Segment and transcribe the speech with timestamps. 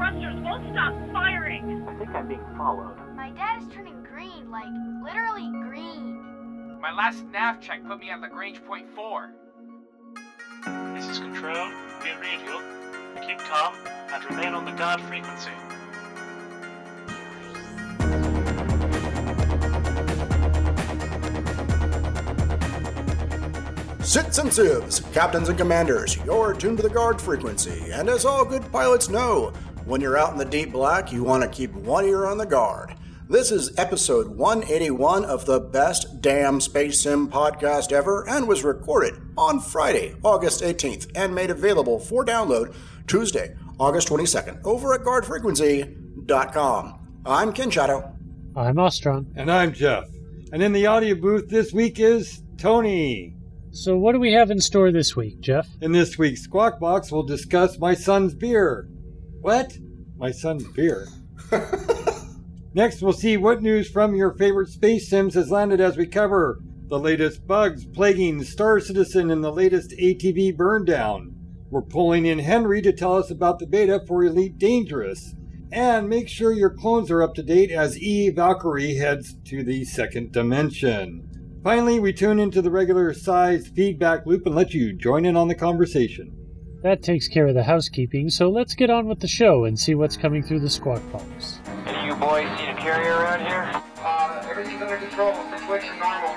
[0.00, 1.86] thrusters won't stop firing.
[1.86, 2.96] I think I'm being followed.
[3.14, 4.64] My dad is turning green, like
[5.04, 6.80] literally green.
[6.80, 9.30] My last nav check put me at Lagrange point 4.
[10.94, 11.68] This is Control.
[12.02, 12.62] We read you.
[13.26, 15.50] Keep calm and remain on the guard frequency.
[24.02, 28.44] Sits and sieves, captains and commanders, you're tuned to the guard frequency, and as all
[28.44, 29.52] good pilots know,
[29.90, 32.46] when you're out in the deep black, you want to keep one ear on the
[32.46, 32.94] guard.
[33.28, 39.14] This is episode 181 of the best damn space sim podcast ever and was recorded
[39.36, 42.72] on Friday, August 18th, and made available for download
[43.08, 47.22] Tuesday, August 22nd, over at guardfrequency.com.
[47.26, 48.14] I'm Ken Shadow.
[48.54, 49.26] I'm Ostron.
[49.34, 50.04] And I'm Jeff.
[50.52, 53.34] And in the audio booth this week is Tony.
[53.72, 55.68] So, what do we have in store this week, Jeff?
[55.80, 58.88] In this week's Squawk Box, we'll discuss my son's beer.
[59.40, 59.76] What?
[60.16, 61.08] My son's beer.
[62.74, 66.60] Next, we'll see what news from your favorite space sims has landed as we cover
[66.88, 71.34] the latest bugs plaguing Star Citizen and the latest ATV burn down.
[71.70, 75.34] We're pulling in Henry to tell us about the beta for Elite Dangerous.
[75.72, 79.84] And make sure your clones are up to date as E Valkyrie heads to the
[79.84, 81.60] second dimension.
[81.62, 85.46] Finally, we tune into the regular sized feedback loop and let you join in on
[85.46, 86.39] the conversation.
[86.82, 89.94] That takes care of the housekeeping, so let's get on with the show and see
[89.94, 91.60] what's coming through the squawk box.
[91.84, 93.70] Any of you boys see a carrier around here?
[93.98, 95.34] Uh, everything's under control.
[95.58, 96.36] Situation normal.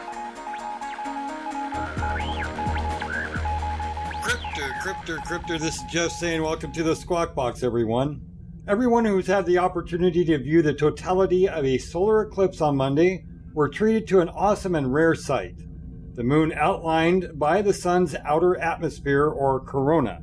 [4.20, 8.20] Cryptor, Cryptor, Cryptor, this is Jeff saying welcome to the Squawk Box, everyone.
[8.68, 13.24] Everyone who's had the opportunity to view the totality of a solar eclipse on Monday
[13.54, 15.56] were treated to an awesome and rare sight.
[16.16, 20.22] The moon outlined by the sun's outer atmosphere or corona.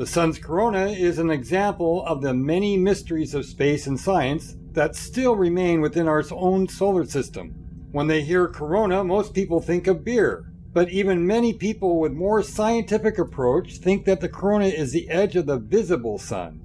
[0.00, 4.96] The sun's corona is an example of the many mysteries of space and science that
[4.96, 7.50] still remain within our own solar system.
[7.92, 10.50] When they hear corona, most people think of beer.
[10.72, 15.36] But even many people with more scientific approach think that the corona is the edge
[15.36, 16.62] of the visible sun.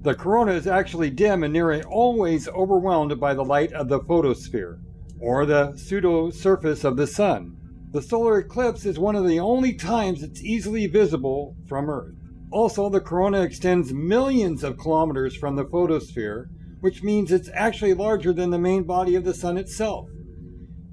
[0.00, 4.80] The corona is actually dim and nearly always overwhelmed by the light of the photosphere,
[5.20, 7.54] or the pseudo surface of the sun.
[7.90, 12.14] The solar eclipse is one of the only times it's easily visible from Earth.
[12.52, 18.30] Also, the corona extends millions of kilometers from the photosphere, which means it's actually larger
[18.30, 20.06] than the main body of the sun itself.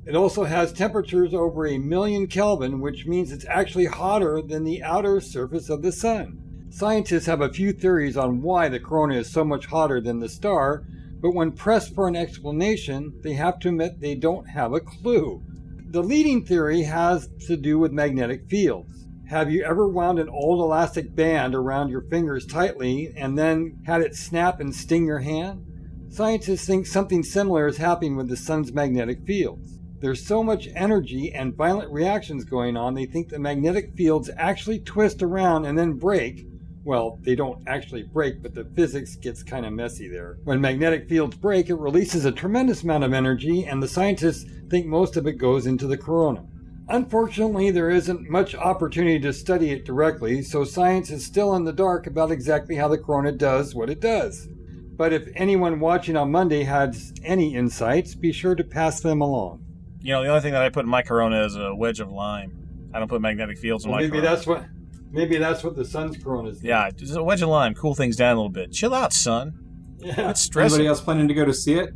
[0.05, 4.81] It also has temperatures over a million Kelvin, which means it's actually hotter than the
[4.81, 6.39] outer surface of the sun.
[6.69, 10.29] Scientists have a few theories on why the corona is so much hotter than the
[10.29, 10.85] star,
[11.19, 15.43] but when pressed for an explanation, they have to admit they don't have a clue.
[15.91, 19.08] The leading theory has to do with magnetic fields.
[19.29, 24.01] Have you ever wound an old elastic band around your fingers tightly and then had
[24.01, 25.67] it snap and sting your hand?
[26.09, 29.77] Scientists think something similar is happening with the sun's magnetic fields.
[29.99, 34.79] There's so much energy and violent reactions going on, they think the magnetic fields actually
[34.79, 36.47] twist around and then break.
[36.83, 40.39] Well, they don't actually break, but the physics gets kind of messy there.
[40.43, 44.87] When magnetic fields break, it releases a tremendous amount of energy, and the scientists think
[44.87, 46.47] most of it goes into the corona.
[46.89, 51.71] Unfortunately, there isn't much opportunity to study it directly, so science is still in the
[51.73, 54.47] dark about exactly how the corona does what it does.
[54.95, 59.63] But if anyone watching on Monday has any insights, be sure to pass them along.
[60.01, 62.09] You know, the only thing that I put in my Corona is a wedge of
[62.09, 62.89] lime.
[62.93, 64.29] I don't put magnetic fields in Well, my maybe Corona.
[64.35, 64.65] that's what
[65.11, 66.63] maybe that's what the sun's corona is.
[66.63, 67.75] Yeah, just a wedge of lime.
[67.75, 68.71] Cool things down a little bit.
[68.71, 69.53] Chill out, son.
[69.99, 70.29] Yeah.
[70.31, 70.75] It's stressing.
[70.75, 71.89] Anybody else planning to go to see it?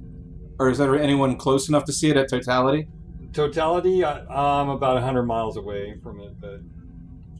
[0.59, 2.87] Or is there anyone close enough to see it at totality?
[3.33, 4.19] Totality, I,
[4.59, 6.59] I'm about 100 miles away from it, but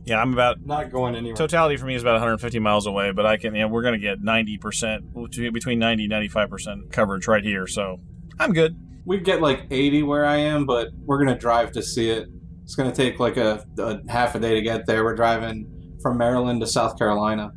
[0.06, 1.36] Yeah, I'm about not going anywhere.
[1.36, 3.54] totality for me is about 150 miles away, but I can.
[3.56, 5.04] You know, we're going to get 90 percent
[5.54, 8.00] between 90 and 95 percent coverage right here, so
[8.40, 8.76] I'm good.
[9.06, 12.28] We get like 80 where I am, but we're going to drive to see it.
[12.64, 15.04] It's going to take like a, a half a day to get there.
[15.04, 17.52] We're driving from Maryland to South Carolina,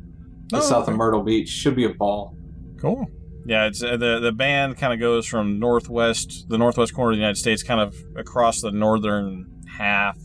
[0.49, 0.91] to Oh, south okay.
[0.91, 1.47] of Myrtle Beach.
[1.49, 2.35] Should be a ball.
[2.79, 3.07] Cool.
[3.47, 7.15] Yeah, it's uh, the the band kind of goes from northwest, the northwest corner of
[7.15, 10.17] the United States, kind of across the northern half.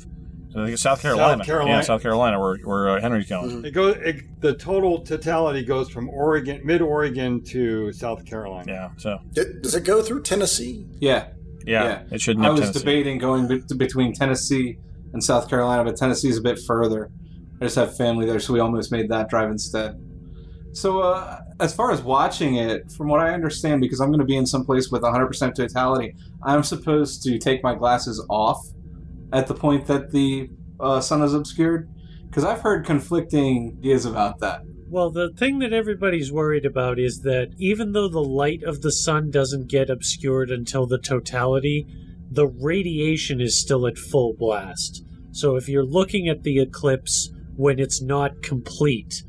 [0.51, 1.43] I think it's South Carolina.
[1.45, 1.77] Carolina.
[1.77, 3.65] Yeah, South Carolina, where where uh, Henry's going.
[3.65, 3.97] It goes.
[3.99, 8.65] It, the total totality goes from Oregon, mid Oregon, to South Carolina.
[8.71, 8.91] Yeah.
[8.99, 10.87] So D- Does it go through Tennessee?
[11.01, 11.29] Yeah.
[11.65, 12.03] yeah, Yeah.
[12.11, 12.79] it should I nip was Tennessee.
[12.81, 14.79] debating going be- between Tennessee
[15.15, 17.11] and South Carolina, but Tennessee's a bit further.
[17.61, 19.95] I just have family there, so we almost made that drive instead.
[20.73, 24.27] So, uh, as far as watching it, from what I understand, because I'm going to
[24.27, 28.59] be in some place with 100% totality, I'm supposed to take my glasses off
[29.33, 30.49] at the point that the
[30.81, 31.89] uh, sun is obscured.
[32.27, 34.63] Because I've heard conflicting ideas about that.
[34.89, 38.93] Well, the thing that everybody's worried about is that even though the light of the
[38.93, 41.87] sun doesn't get obscured until the totality,
[42.31, 45.05] the radiation is still at full blast.
[45.33, 49.25] So if you're looking at the eclipse when it's not complete,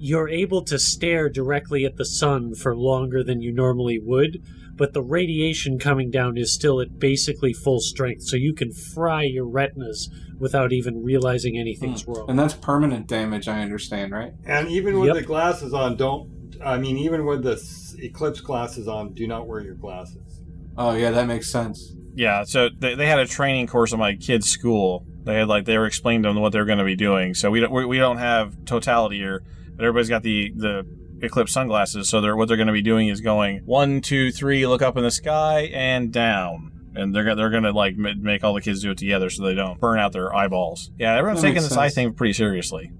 [0.00, 4.42] you're able to stare directly at the sun for longer than you normally would,
[4.74, 9.24] but the radiation coming down is still at basically full strength, so you can fry
[9.24, 10.08] your retinas
[10.38, 12.12] without even realizing anything's hmm.
[12.12, 12.30] wrong.
[12.30, 14.32] And that's permanent damage, I understand, right?
[14.46, 15.16] And even with Yep.
[15.16, 16.56] the glasses on, don't.
[16.64, 17.62] I mean, even with the
[18.02, 20.40] eclipse glasses on, do not wear your glasses.
[20.78, 21.94] Oh, yeah, that makes sense.
[22.14, 25.04] Yeah, so they, they had a training course at my kid's school.
[25.24, 27.34] They had like they were explaining to them what they were going to be doing.
[27.34, 29.42] So we don't we, we don't have totality here,
[29.80, 30.86] but everybody's got the the
[31.22, 32.08] eclipse sunglasses.
[32.08, 34.96] So they're what they're going to be doing is going one, two, three, look up
[34.96, 38.60] in the sky and down, and they're gonna they're going to like make all the
[38.60, 40.90] kids do it together so they don't burn out their eyeballs.
[40.98, 42.92] Yeah, everyone's That taking makes this eye thing pretty seriously.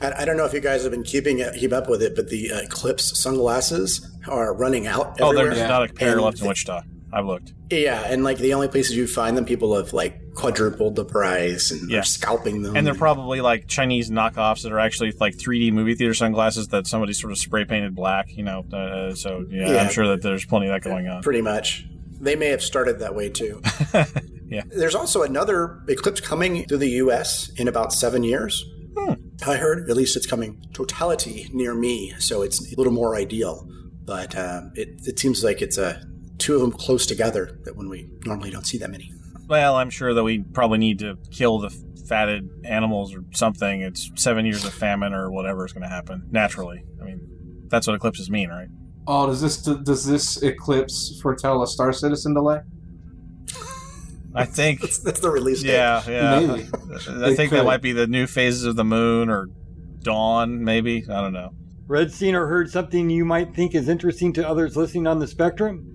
[0.00, 2.14] And I don't know if you guys have been keeping it, keep up with it,
[2.14, 5.16] but the uh, Eclipse sunglasses are running out.
[5.20, 5.54] Oh, everywhere.
[5.54, 6.82] there's not a pair And left in the- Wichita.
[7.14, 7.52] I've looked.
[7.70, 11.70] Yeah, and like the only places you find them, people have like quadrupled the price
[11.70, 12.00] and Yeah.
[12.00, 12.76] are scalping them.
[12.76, 16.86] And they're probably like Chinese knockoffs that are actually like 3D movie theater sunglasses that
[16.86, 18.64] somebody sort of spray painted black, you know.
[18.72, 19.82] Uh, so yeah, Yeah.
[19.82, 21.22] I'm sure that there's plenty of that going on.
[21.22, 21.86] pretty much.
[22.20, 23.60] They may have started that way too.
[24.46, 24.62] Yeah.
[24.68, 27.50] There's also another eclipse coming to the U.S.
[27.56, 28.62] in about seven years.
[28.96, 29.14] Hmm.
[29.44, 33.66] I heard, at least it's coming totality near me, so it's a little more ideal.
[34.04, 36.04] But um, it, it seems like it's a
[36.38, 39.12] two of them close together that when we normally don't see that many.
[39.46, 41.70] Well, I'm sure that we probably need to kill the
[42.08, 43.82] fatted animals or something.
[43.82, 46.84] It's seven years of famine or whatever is going to happen naturally.
[47.00, 48.68] I mean, that's what eclipses mean, right?
[49.06, 52.60] Oh, does this does this eclipse foretell a Star Citizen delay?
[54.34, 54.80] I think.
[54.80, 55.72] That's, that's the release date.
[55.72, 56.40] yeah, yeah.
[56.40, 56.68] Maybe.
[57.08, 59.48] I It think that might be the new phases of the moon or
[60.00, 61.04] dawn, maybe.
[61.08, 61.54] I don't know.
[61.86, 65.26] Red seen, or heard something you might think is interesting to others listening on the
[65.26, 65.93] spectrum?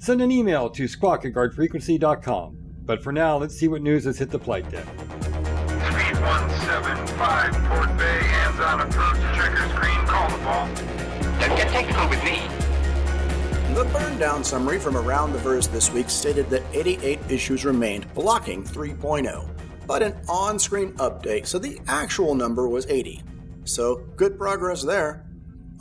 [0.00, 2.56] Send an email to squawk at guardfrequency.com.
[2.86, 4.86] But for now, let's see what news has hit the flight deck.
[4.86, 10.66] Speed 175, Port Bay, hands on approach, checker screen, call the ball.
[11.38, 12.40] Don't get technical with me.
[13.74, 18.12] The burn down summary from Around the Verse this week stated that 88 issues remained
[18.14, 19.46] blocking 3.0,
[19.86, 23.22] but an on screen update, so the actual number was 80.
[23.64, 25.26] So, good progress there.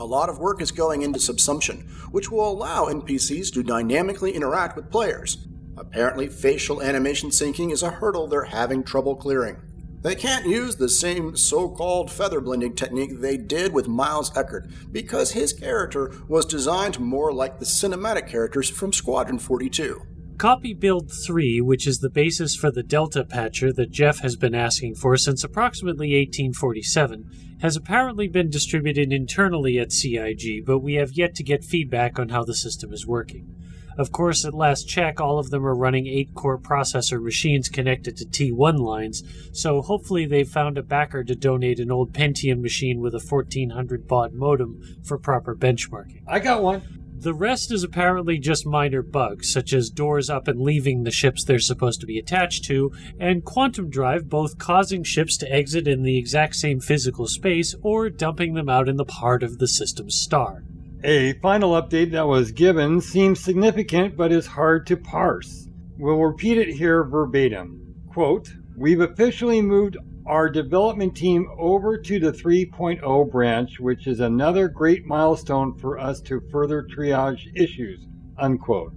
[0.01, 4.75] A lot of work is going into subsumption, which will allow NPCs to dynamically interact
[4.75, 5.47] with players.
[5.77, 9.57] Apparently, facial animation syncing is a hurdle they're having trouble clearing.
[10.01, 14.69] They can't use the same so called feather blending technique they did with Miles Eckert
[14.91, 20.01] because his character was designed more like the cinematic characters from Squadron 42.
[20.37, 24.55] Copy Build 3, which is the basis for the Delta Patcher that Jeff has been
[24.55, 27.29] asking for since approximately 1847,
[27.61, 32.29] has apparently been distributed internally at CIG, but we have yet to get feedback on
[32.29, 33.55] how the system is working.
[33.97, 38.15] Of course, at last check, all of them are running 8 core processor machines connected
[38.17, 43.01] to T1 lines, so hopefully they've found a backer to donate an old Pentium machine
[43.01, 46.23] with a 1400 baud modem for proper benchmarking.
[46.27, 46.98] I got one.
[47.21, 51.43] The rest is apparently just minor bugs, such as doors up and leaving the ships
[51.43, 56.03] they're supposed to be attached to, and quantum drive both causing ships to exit in
[56.03, 60.15] the exact same physical space or dumping them out in the part of the system's
[60.15, 60.63] star.
[61.03, 65.67] A final update that was given seems significant but is hard to parse.
[65.97, 67.95] We'll repeat it here verbatim.
[68.07, 69.97] Quote, We've officially moved
[70.29, 76.21] our development team over to the 3.0 branch, which is another great milestone for us
[76.21, 78.05] to further triage issues.
[78.37, 78.93] Unquote.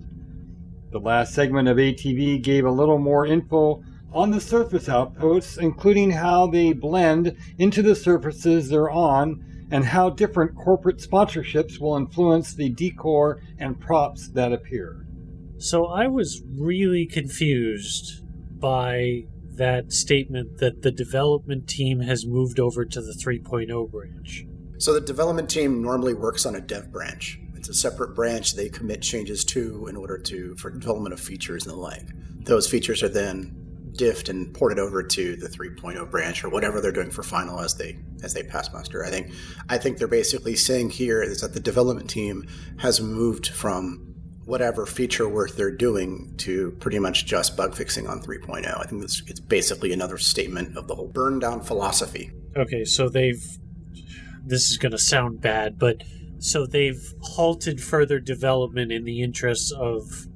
[0.90, 6.10] The last segment of ATV gave a little more info on the surface outposts, including
[6.10, 12.52] how they blend into the surfaces they're on and how different corporate sponsorships will influence
[12.52, 15.06] the decor and props that appear.
[15.56, 18.22] So I was really confused
[18.60, 19.24] by
[19.56, 24.47] that statement that the development team has moved over to the 3.0 branch.
[24.78, 27.38] So the development team normally works on a dev branch.
[27.54, 31.64] It's a separate branch they commit changes to in order to for development of features
[31.64, 32.09] and the like.
[32.40, 33.56] Those features are then
[33.92, 37.75] diffed and ported over to the 3.0 branch or whatever they're doing for final as
[37.76, 39.04] they as they pass muster.
[39.04, 39.32] I think
[39.68, 42.47] I think they're basically saying here is that the development team
[42.78, 44.12] has moved from
[44.44, 48.66] whatever feature work they're doing to pretty much just bug fixing on 3.0.
[48.66, 52.32] I think it's, it's basically another statement of the whole burn down philosophy.
[52.56, 53.42] Okay, so they've.
[54.44, 56.02] This is going to sound bad, but
[56.40, 60.26] so they've halted further development in the interests of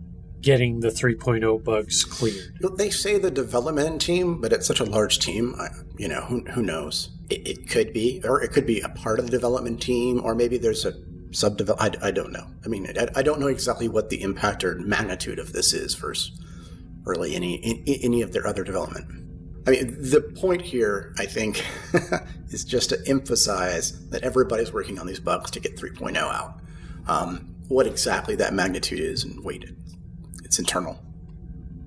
[0.41, 2.57] getting the 3.0 bugs cleared.
[2.77, 5.57] They say the development team, but it's such a large team.
[5.59, 7.11] I, you know, who, who knows?
[7.29, 10.37] It, it could be, or it could be a part of the development team, or
[10.37, 10.93] maybe there's a
[11.37, 12.47] sub I, I don't know.
[12.65, 15.95] I mean, I, I don't know exactly what the impact or magnitude of this is
[15.95, 16.33] versus
[17.05, 19.07] really any any of their other development.
[19.67, 21.65] I mean, the point here, I think,
[22.51, 26.61] is just to emphasize that everybody's working on these bugs to get 3.0 out.
[27.09, 29.69] Um, what exactly that magnitude is and wait,
[30.45, 30.95] it's internal.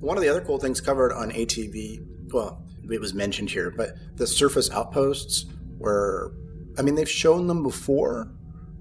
[0.01, 3.91] One of the other cool things covered on ATV, well, it was mentioned here, but
[4.15, 5.45] the surface outposts
[5.77, 6.33] were,
[6.77, 8.29] I mean, they've shown them before,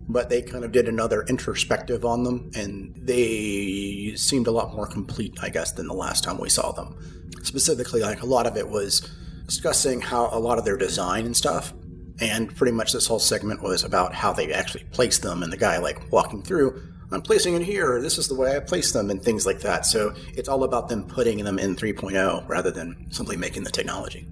[0.08, 4.86] but they kind of did another introspective on them, and they seemed a lot more
[4.86, 6.96] complete, I guess, than the last time we saw them.
[7.42, 9.08] Specifically, like a lot of it was
[9.44, 11.74] discussing how a lot of their design and stuff,
[12.20, 15.58] and pretty much this whole segment was about how they actually placed them, and the
[15.58, 16.82] guy like walking through.
[17.10, 18.02] I'm placing it here.
[18.02, 19.86] This is the way I place them, and things like that.
[19.86, 24.26] So it's all about them putting them in 3.0 rather than simply making the technology.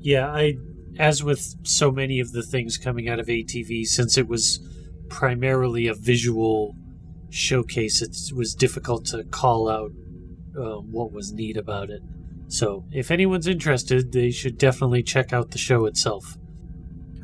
[0.00, 0.56] Yeah, I,
[0.98, 4.60] as with so many of the things coming out of ATV, since it was
[5.12, 6.74] primarily a visual
[7.30, 9.92] showcase, it was difficult to call out
[10.56, 12.02] um, what was neat about it.
[12.48, 16.36] So, if anyone's interested, they should definitely check out the show itself.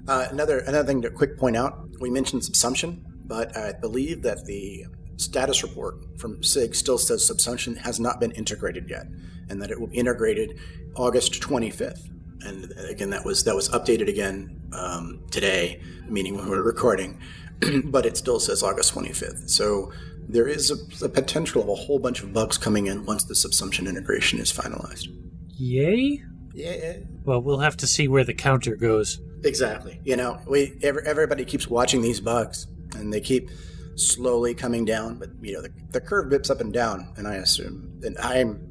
[0.07, 4.45] Uh, another another thing to quick point out: we mentioned subsumption, but I believe that
[4.47, 9.07] the status report from CIG still says subsumption has not been integrated yet,
[9.51, 10.59] and that it will be integrated
[10.95, 12.09] August 25th.
[12.41, 17.21] And again, that was that was updated again um, today, meaning when we're recording.
[17.85, 19.51] but it still says August 25th.
[19.51, 19.93] So
[20.29, 23.35] there is a, a, potential of a whole bunch of bugs coming in once the
[23.35, 25.09] subsumption integration is finalized.
[25.57, 26.23] Yay?
[26.55, 26.99] Yeah.
[27.25, 29.21] Well, we'll have to see where the counter goes.
[29.45, 30.01] Exactly.
[30.05, 33.51] You know, we every, everybody keeps watching these bugs, and they keep
[33.95, 35.19] slowly coming down.
[35.19, 38.69] But you know, the, the curve bips up and down, and I assume, and I'm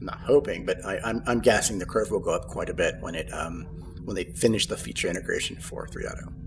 [0.00, 2.74] not hoping, but I, am I'm, I'm guessing the curve will go up quite a
[2.74, 3.64] bit when it um,
[4.04, 6.43] when they finish the feature integration for 3.0.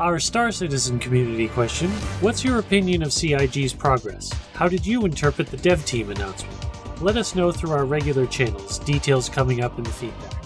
[0.00, 1.90] Our Star Citizen community question
[2.22, 4.32] What's your opinion of CIG's progress?
[4.54, 6.56] How did you interpret the dev team announcement?
[7.02, 10.42] Let us know through our regular channels, details coming up in the feedback.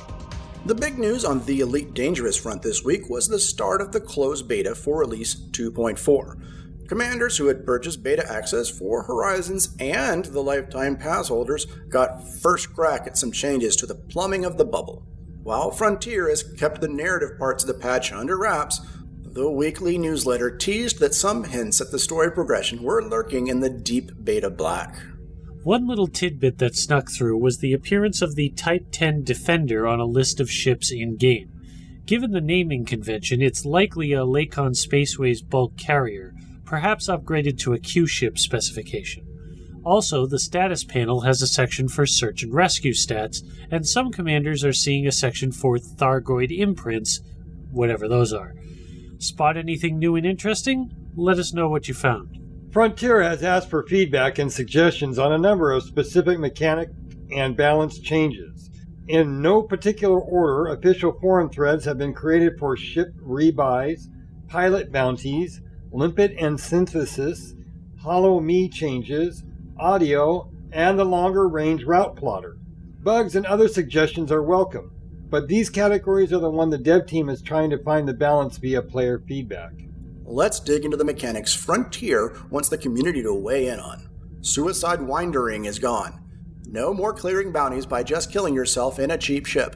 [0.66, 4.00] The big news on the Elite Dangerous front this week was the start of the
[4.00, 6.88] closed beta for Release 2.4.
[6.88, 12.74] Commanders who had purchased beta access for Horizons and the Lifetime Pass holders got first
[12.74, 15.06] crack at some changes to the plumbing of the bubble.
[15.44, 18.80] While Frontier has kept the narrative parts of the patch under wraps,
[19.34, 23.68] the weekly newsletter teased that some hints at the story progression were lurking in the
[23.68, 24.94] deep beta black.
[25.64, 29.98] One little tidbit that snuck through was the appearance of the Type 10 Defender on
[29.98, 31.50] a list of ships in game.
[32.06, 36.32] Given the naming convention, it's likely a Lakon Spaceways bulk carrier,
[36.64, 39.26] perhaps upgraded to a Q ship specification.
[39.84, 44.64] Also, the status panel has a section for search and rescue stats, and some commanders
[44.64, 47.20] are seeing a section for Thargoid imprints,
[47.72, 48.54] whatever those are.
[49.18, 50.90] Spot anything new and interesting?
[51.16, 52.40] Let us know what you found.
[52.72, 56.88] Frontier has asked for feedback and suggestions on a number of specific mechanic
[57.30, 58.70] and balance changes.
[59.06, 64.08] In no particular order, official forum threads have been created for ship rebuys,
[64.48, 65.60] pilot bounties,
[65.92, 67.54] limpet and synthesis,
[68.00, 69.44] Holo-Me changes,
[69.78, 72.56] audio, and the longer range route plotter.
[73.02, 74.90] Bugs and other suggestions are welcome.
[75.34, 78.56] But these categories are the one the dev team is trying to find the balance
[78.56, 79.72] via player feedback.
[80.22, 84.08] Let's dig into the mechanics Frontier wants the community to weigh in on.
[84.42, 86.22] Suicide windering is gone.
[86.68, 89.74] No more clearing bounties by just killing yourself in a cheap ship.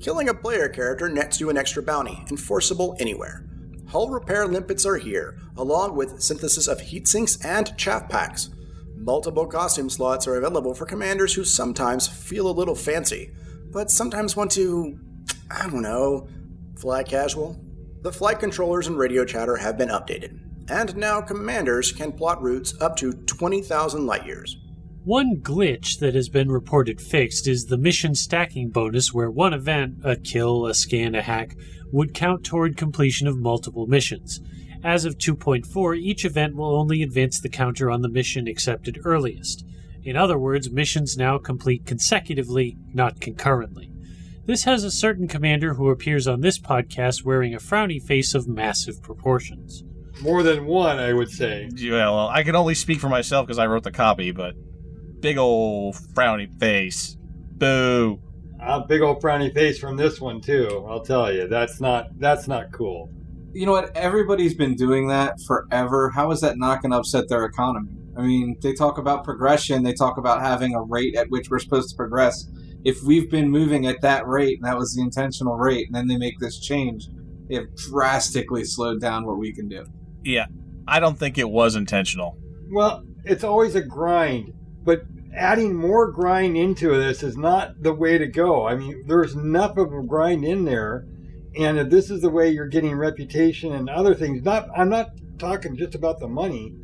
[0.00, 3.44] Killing a player character nets you an extra bounty, enforceable anywhere.
[3.88, 8.50] Hull repair limpets are here, along with synthesis of heat sinks and chaff packs.
[8.94, 13.32] Multiple costume slots are available for commanders who sometimes feel a little fancy
[13.72, 14.98] but sometimes want to,
[15.50, 16.28] I don't know,
[16.78, 17.62] fly casual.
[18.02, 22.74] The flight controllers and radio chatter have been updated, and now commanders can plot routes
[22.80, 24.56] up to 20,000 light years.
[25.04, 29.96] One glitch that has been reported fixed is the mission stacking bonus, where one event,
[30.04, 31.56] a kill, a scan, a hack,
[31.90, 34.40] would count toward completion of multiple missions.
[34.84, 39.64] As of 2.4, each event will only advance the counter on the mission accepted earliest.
[40.02, 43.92] In other words, missions now complete consecutively, not concurrently.
[44.46, 48.48] This has a certain commander who appears on this podcast wearing a frowny face of
[48.48, 49.84] massive proportions.
[50.22, 51.68] More than one, I would say.
[51.74, 54.54] Yeah, well, I can only speak for myself because I wrote the copy, but
[55.20, 57.16] big old frowny face.
[57.52, 58.20] Boo.
[58.58, 60.84] A big old frowny face from this one too.
[60.88, 63.10] I'll tell you, that's not that's not cool.
[63.52, 63.96] You know what?
[63.96, 66.10] Everybody's been doing that forever.
[66.10, 67.99] How is that not going to upset their economy?
[68.20, 69.82] I I mean, they talk about progression.
[69.82, 72.46] They talk about having a rate at which we're supposed to progress.
[72.84, 76.06] If we've been moving at that rate, and that was the intentional rate, and then
[76.06, 77.08] they make this change,
[77.48, 79.86] they have drastically slowed down what we can do.
[80.22, 80.46] Yeah,
[80.86, 82.36] I don't think it was intentional.
[82.70, 84.52] Well, it's always a grind,
[84.84, 85.02] but
[85.34, 88.66] adding more grind into this is not the way to go.
[88.68, 91.06] I mean, there's enough of a grind in there,
[91.58, 95.08] and if this is the way you're getting reputation and other things, not I'm not
[95.38, 96.74] talking just about the money.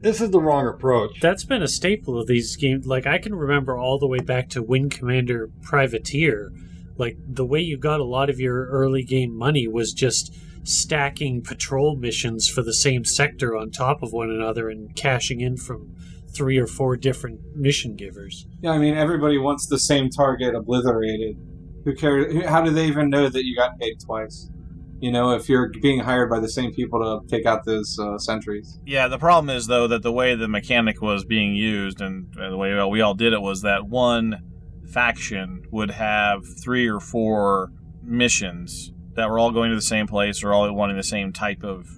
[0.00, 1.20] This is the wrong approach.
[1.20, 2.86] That's been a staple of these games.
[2.86, 6.52] Like I can remember all the way back to Wing Commander Privateer.
[6.98, 10.34] Like the way you got a lot of your early game money was just
[10.64, 15.56] stacking patrol missions for the same sector on top of one another and cashing in
[15.56, 15.94] from
[16.28, 18.46] three or four different mission givers.
[18.60, 21.36] Yeah, I mean, everybody wants the same target obliterated.
[21.84, 22.44] Who cares?
[22.44, 24.50] How do they even know that you got paid twice?
[24.98, 28.18] You know, if you're being hired by the same people to take out those uh,
[28.18, 28.78] sentries.
[28.86, 32.52] Yeah, the problem is though that the way the mechanic was being used and, and
[32.52, 34.42] the way we all did it was that one
[34.90, 37.72] faction would have three or four
[38.02, 41.62] missions that were all going to the same place or all wanting the same type
[41.62, 41.88] of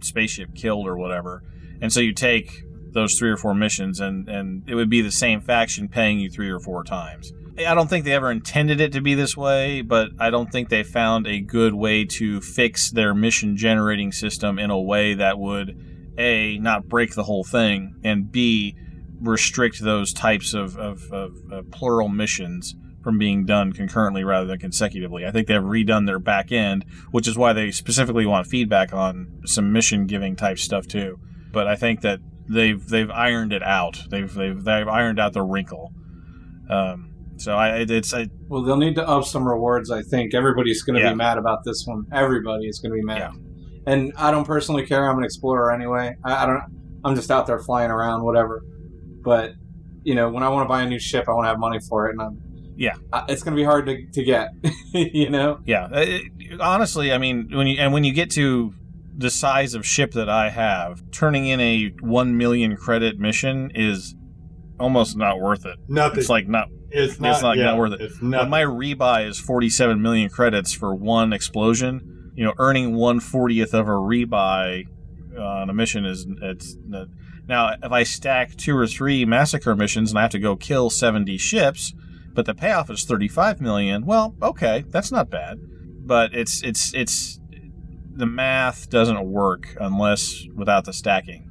[0.00, 1.42] spaceship killed or whatever.
[1.80, 5.10] And so you take those three or four missions and and it would be the
[5.10, 7.32] same faction paying you three or four times.
[7.58, 10.68] I don't think they ever intended it to be this way, but I don't think
[10.68, 15.38] they found a good way to fix their mission generating system in a way that
[15.38, 18.76] would a not break the whole thing and b
[19.20, 24.58] restrict those types of, of, of, of plural missions from being done concurrently rather than
[24.58, 25.24] consecutively.
[25.24, 29.40] I think they've redone their back end, which is why they specifically want feedback on
[29.46, 31.18] some mission giving type stuff too.
[31.52, 34.02] But I think that they've they've ironed it out.
[34.10, 35.92] They've they've they've ironed out the wrinkle.
[36.68, 39.90] Um, so I it- it's I, Well, they'll need to up some rewards.
[39.90, 41.10] I think everybody's going to Yeah.
[41.10, 42.04] be mad about this one.
[42.12, 43.18] Everybody is going to be mad.
[43.18, 43.30] Yeah.
[43.92, 45.08] And I don't personally care.
[45.08, 46.14] I'm an explorer anyway.
[46.24, 46.62] I, I don't.
[47.04, 48.62] I'm just out there flying around, whatever.
[49.22, 49.52] But
[50.02, 51.78] you know, when I want to buy a new ship, I want to have money
[51.88, 52.40] for it, and I'm.
[52.78, 52.94] Yeah.
[53.12, 54.48] I, it's going to be hard to, to get.
[54.92, 55.60] you know.
[55.64, 58.72] Yeah, Uh, it- honestly, I mean, when you and when you get to
[59.18, 64.14] the size of ship that I have, turning in a one million credit mission is
[64.78, 65.78] almost not worth it.
[65.88, 66.18] Nothing.
[66.18, 66.68] It's like not.
[67.04, 68.00] It's not, it's not- yeah, not worth it.
[68.00, 68.48] It's When not.
[68.48, 73.86] my rebuy is forty-seven million credits for one explosion, you know, earning one fortieth of
[73.88, 74.86] a rebuy
[75.36, 76.76] uh, on a mission is it's
[77.48, 80.90] now if I stack two or three massacre missions and I have to go kill
[80.90, 81.92] seventy ships,
[82.32, 84.04] but the payoff is thirty-five million.
[84.06, 85.58] Well, okay, that's not bad,
[86.04, 87.38] but it's it's it's
[88.14, 91.42] the math doesn't work unless without the stacking.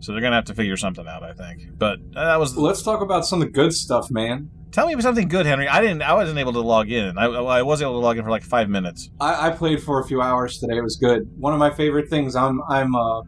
[0.00, 1.76] So they're gonna have to figure something out, I think.
[1.78, 4.50] But uh, that was Let's talk about some of the good stuff, man.
[4.74, 5.68] Tell me something good, Henry.
[5.68, 6.02] I didn't.
[6.02, 7.16] I wasn't able to log in.
[7.16, 9.08] I, I was able to log in for like five minutes.
[9.20, 10.78] I, I played for a few hours today.
[10.78, 11.30] It was good.
[11.38, 12.34] One of my favorite things.
[12.34, 13.20] I'm I'm uh,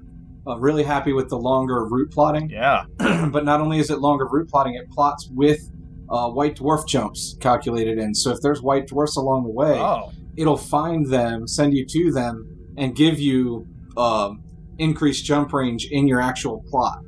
[0.44, 2.50] uh, really happy with the longer route plotting.
[2.50, 2.86] Yeah.
[2.98, 5.60] but not only is it longer route plotting, it plots with
[6.10, 8.12] uh, white dwarf jumps calculated in.
[8.12, 10.10] So if there's white dwarfs along the way, Oh.
[10.36, 14.42] it'll find them, send you to them, and give you um,
[14.78, 16.98] increased jump range in your actual plot.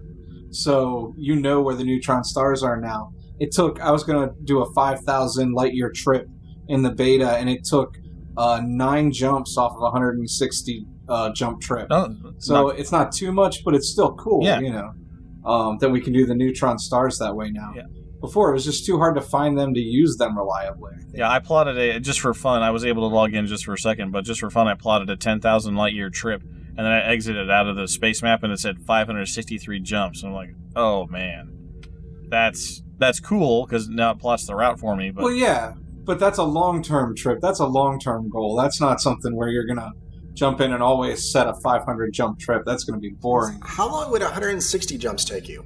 [0.50, 3.10] So you know where the neutron stars are now.
[3.40, 6.26] It took, I was going to do a 5,000 light year trip
[6.68, 7.96] in the beta, and it took
[8.36, 11.88] uh, nine jumps off of a 160 uh, jump trip.
[11.90, 14.60] No, So not- it's not too much, but it's still cool, Yeah.
[14.60, 14.92] you know,
[15.44, 17.72] um, that we can do the neutron stars that way now.
[17.74, 17.82] Yeah.
[18.20, 20.90] Before, it was just too hard to find them to use them reliably.
[20.96, 22.62] I yeah, I plotted a just for fun.
[22.62, 24.74] I was able to log in just for a second, but just for fun, I
[24.74, 28.20] plotted a ten thousand light year trip, and then I exited out of the space
[28.20, 30.22] map, and it said five hundred sixty three jumps.
[30.24, 31.52] And I'm like, oh man,
[32.28, 35.10] that's that's cool because now it plots the route for me.
[35.10, 37.38] But Well, yeah, but that's a long term trip.
[37.40, 38.56] That's a long term goal.
[38.56, 39.90] That's not something where you're going to
[40.34, 42.62] jump in and always set a 500 jump trip.
[42.64, 43.60] That's going to be boring.
[43.64, 45.64] How long would 160 jumps take you?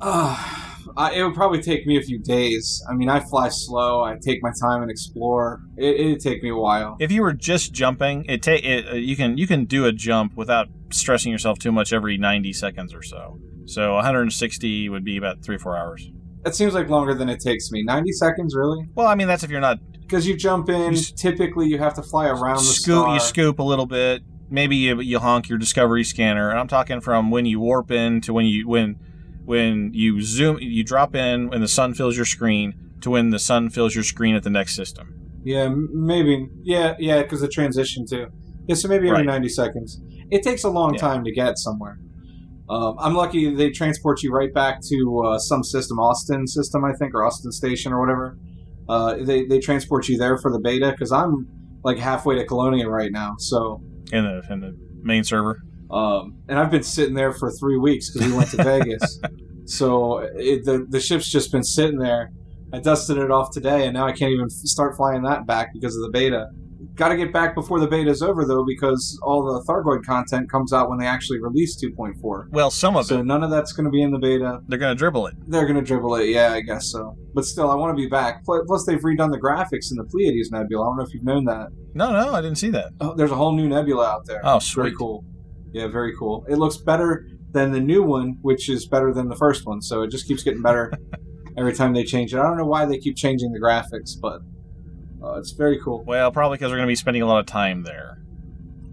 [0.00, 0.62] Uh,
[0.96, 2.82] I, it would probably take me a few days.
[2.88, 4.02] I mean, I fly slow.
[4.02, 5.60] I take my time and explore.
[5.76, 6.96] It, it'd take me a while.
[7.00, 8.86] if you were just jumping, it take it.
[8.88, 12.52] uh, You can you can do a jump without stressing yourself too much every ninety
[12.52, 13.38] seconds or so.
[13.66, 16.08] So 160 would be about three four hours.
[16.46, 17.82] That seems like longer than it takes me.
[17.82, 18.86] 90 seconds, really?
[18.94, 21.78] Well, I mean that's if you're not Because you jump in, You s- typically you
[21.78, 23.14] have to fly around the scoop star.
[23.14, 27.00] you scoop a little bit maybe you, you honk your discovery scanner and i'm talking
[27.00, 28.94] from when you warp in to when you when
[29.44, 33.40] when you zoom you drop in when the sun fills your screen to when the
[33.40, 35.12] sun fills your screen at the next system
[35.44, 36.46] Yeah, maybe.
[36.62, 38.26] Yeah, yeah, because the transition too.
[38.68, 39.26] Yeah, so maybe every Right.
[39.26, 40.00] 90 seconds.
[40.30, 41.00] It takes a long Yeah.
[41.00, 41.98] time to get somewhere.
[42.68, 46.92] Um, I'm lucky they transport you right back to uh, some system, Austin system, I
[46.94, 48.36] think, or Austin Station or whatever.
[48.88, 51.46] Uh, they, they transport you there for the beta because I'm
[51.84, 53.34] like halfway to Colonia right now.
[53.38, 53.80] So,
[54.12, 58.10] in the in the main server um, and I've been sitting there for three weeks
[58.10, 59.20] because we went to Vegas.
[59.66, 62.30] So it, the the ship's just been sitting there.
[62.72, 65.96] I dusted it off today, and now I can't even start flying that back because
[65.96, 66.48] of the beta.
[66.96, 70.72] Got to get back before the beta's over though, because all the Thargoid content comes
[70.72, 72.48] out when they actually release 2.4.
[72.50, 74.60] Well, some of So it So none of that's going to be in the beta.
[74.66, 75.34] they're going to dribble it.
[75.46, 77.14] They're going to dribble it, yeah, I guess so.
[77.34, 78.44] But still, I want to be back.
[78.44, 80.84] Plus, they've redone the graphics in the Pleiades Nebula.
[80.84, 81.68] I don't know if you've known that.
[81.94, 82.92] No, no, I didn't see that.
[83.00, 84.40] Oh, there's a whole new nebula out there.
[84.42, 85.24] Oh, It's Very cool.
[85.72, 86.46] Yeah, very cool.
[86.48, 89.82] It looks better than the new one, which is better than the first one.
[89.82, 90.90] So it just keeps getting better
[91.58, 92.38] every time they change it.
[92.38, 94.40] I don't know why they keep changing the graphics, but
[95.22, 96.04] uh, it's very cool.
[96.04, 98.18] Well, probably because we're going to be spending a lot of time there.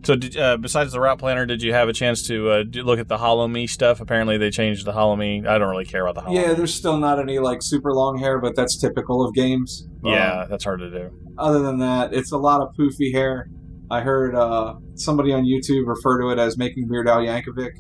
[0.06, 2.84] So, did, uh, besides the route planner, did you have a chance to uh, do-
[2.84, 4.02] look at the Holo-Me stuff?
[4.02, 5.46] Apparently, they changed the Holo-Me.
[5.48, 8.20] I don't really care about the Hollow Yeah, there's still not any like super long
[8.20, 9.88] hair, but that's typical of games.
[10.04, 11.10] Yeah, Um, that's hard to do.
[11.38, 13.48] other than that, it's a lot of poofy hair.
[13.90, 17.72] I heard uh, somebody on YouTube refer to it as making Weird Al Yankovic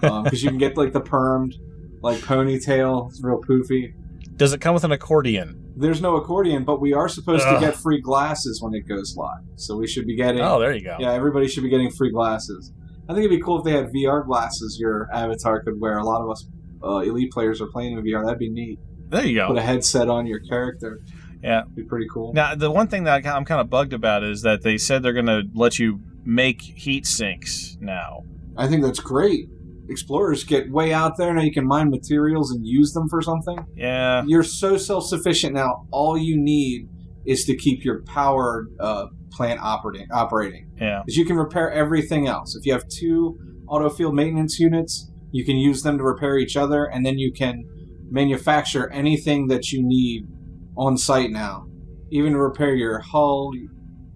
[0.24, 1.54] because you can get like the permed,
[2.02, 3.08] like ponytail.
[3.08, 3.94] It's real poofy.
[4.36, 5.63] Does it come with an accordion?
[5.76, 7.60] There's no accordion, but we are supposed Ugh.
[7.60, 9.42] to get free glasses when it goes live.
[9.56, 10.40] So we should be getting.
[10.40, 10.96] Oh, there you go.
[11.00, 12.72] Yeah, everybody should be getting free glasses.
[13.08, 15.98] I think it'd be cool if they had VR glasses your avatar could wear.
[15.98, 16.46] A lot of us
[16.82, 18.24] uh, elite players are playing in VR.
[18.24, 18.78] That'd be neat.
[19.08, 19.48] There you go.
[19.48, 21.00] Put a headset on your character.
[21.42, 21.64] Yeah.
[21.74, 22.32] Be pretty cool.
[22.32, 25.12] Now, the one thing that I'm kind of bugged about is that they said they're
[25.12, 28.24] going to let you make heat sinks now.
[28.56, 29.48] I think that's great.
[29.88, 31.42] Explorers get way out there now.
[31.42, 33.58] You can mine materials and use them for something.
[33.76, 34.24] Yeah.
[34.26, 35.86] You're so self sufficient now.
[35.90, 36.88] All you need
[37.26, 40.08] is to keep your power uh, plant operating.
[40.12, 40.70] Operating.
[40.80, 41.02] Yeah.
[41.04, 42.56] Because you can repair everything else.
[42.56, 46.56] If you have two auto field maintenance units, you can use them to repair each
[46.56, 47.64] other, and then you can
[48.10, 50.28] manufacture anything that you need
[50.76, 51.66] on site now,
[52.10, 53.50] even to repair your hull,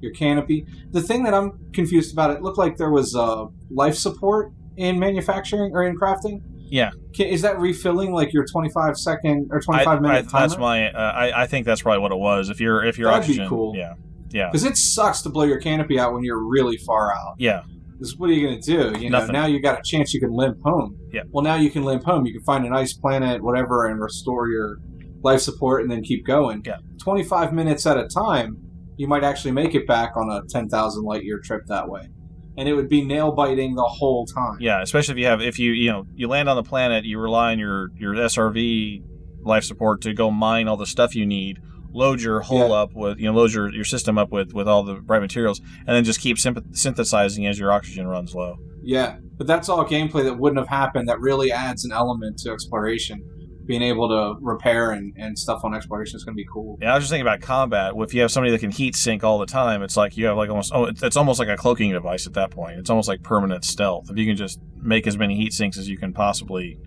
[0.00, 0.64] your canopy.
[0.90, 4.98] The thing that I'm confused about, it looked like there was uh, life support in
[4.98, 6.40] manufacturing or in crafting.
[6.70, 6.90] Yeah.
[7.14, 10.48] Can, is that refilling like your 25 second or 25 I, minute timer?
[10.48, 10.90] that's my.
[10.90, 12.50] Uh, I, I think that's probably what it was.
[12.50, 13.74] If you're if you're That'd be cool.
[13.76, 13.94] yeah,
[14.30, 17.34] yeah, Because it sucks to blow your canopy out when you're really far out.
[17.38, 17.62] yeah.
[17.92, 19.00] Because what are you going to do?
[19.00, 19.32] You know, Nothing.
[19.32, 20.96] now you got a chance you can limp home.
[21.12, 21.22] Yeah.
[21.30, 22.26] Well, now you can limp home.
[22.26, 24.76] You can find a nice planet, whatever, and restore your
[25.24, 26.62] life support, and then keep going.
[26.64, 26.76] Yeah.
[27.02, 28.56] Twenty-five minutes at a time,
[28.96, 32.08] you might actually make it back on a ten thousand light year trip that way,
[32.58, 34.58] and it would be nail biting the whole time.
[34.60, 37.18] Yeah, especially if you have if you you know you land on the planet, you
[37.18, 39.02] rely on your your SRV
[39.42, 41.58] life support to go mine all the stuff you need,
[41.92, 42.74] load your hull Yeah.
[42.82, 45.60] up with you know load your, your system up with with all the right materials,
[45.60, 48.56] and then just keep synth- synthesizing as your oxygen runs low.
[48.82, 51.08] Yeah, but that's all gameplay that wouldn't have happened.
[51.08, 53.22] That really adds an element to exploration.
[53.68, 56.78] Being able to repair and, and stuff on exploration is going to be cool.
[56.80, 57.92] Yeah, I was just thinking about combat.
[57.96, 60.36] If you have somebody that can heat sink all the time, it's like you have
[60.38, 62.78] like almost oh, it's, it's almost like a cloaking device at that point.
[62.78, 64.10] It's almost like permanent stealth.
[64.10, 66.78] If you can just make as many heat sinks as you can possibly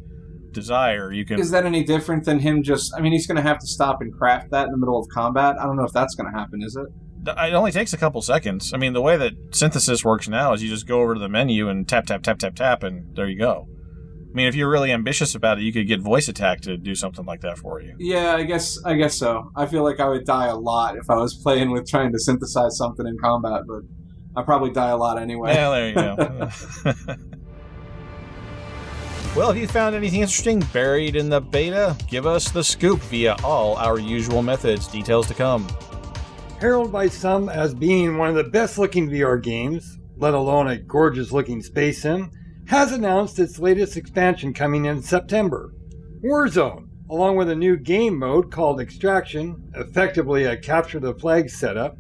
[0.52, 1.40] desire, you can.
[1.40, 2.94] Is that any different than him just?
[2.98, 5.08] I mean, he's going to have to stop and craft that in the middle of
[5.10, 5.56] combat.
[5.60, 6.88] I don't know if that's going to happen, is it?
[7.28, 8.74] It only takes a couple seconds.
[8.74, 11.30] I mean, the way that synthesis works now is you just go over to the
[11.30, 13.68] menu and tap, tap, tap, tap, tap, and there you go.
[14.32, 16.96] I mean, if you're really ambitious about it, you could get voice attack to do
[16.96, 17.98] something like that for you.
[18.00, 19.52] Yeah, I guess I guess so.
[19.58, 22.20] I feel like I would die a lot if I was playing with trying to
[22.20, 23.82] synthesize something in combat, but
[24.38, 25.54] I probably die a lot anyway.
[25.54, 26.16] Well, there you go.
[29.36, 33.36] well, if you found anything interesting buried in the beta, give us the scoop via
[33.44, 34.88] all our usual methods.
[34.88, 35.68] Details to come.
[36.62, 40.78] Heralded by some as being one of the best looking VR games, let alone a
[40.78, 42.32] gorgeous looking space sim,
[42.72, 45.74] has announced its latest expansion coming in September
[46.24, 51.98] Warzone, along with a new game mode called Extraction, effectively a capture the flag setup,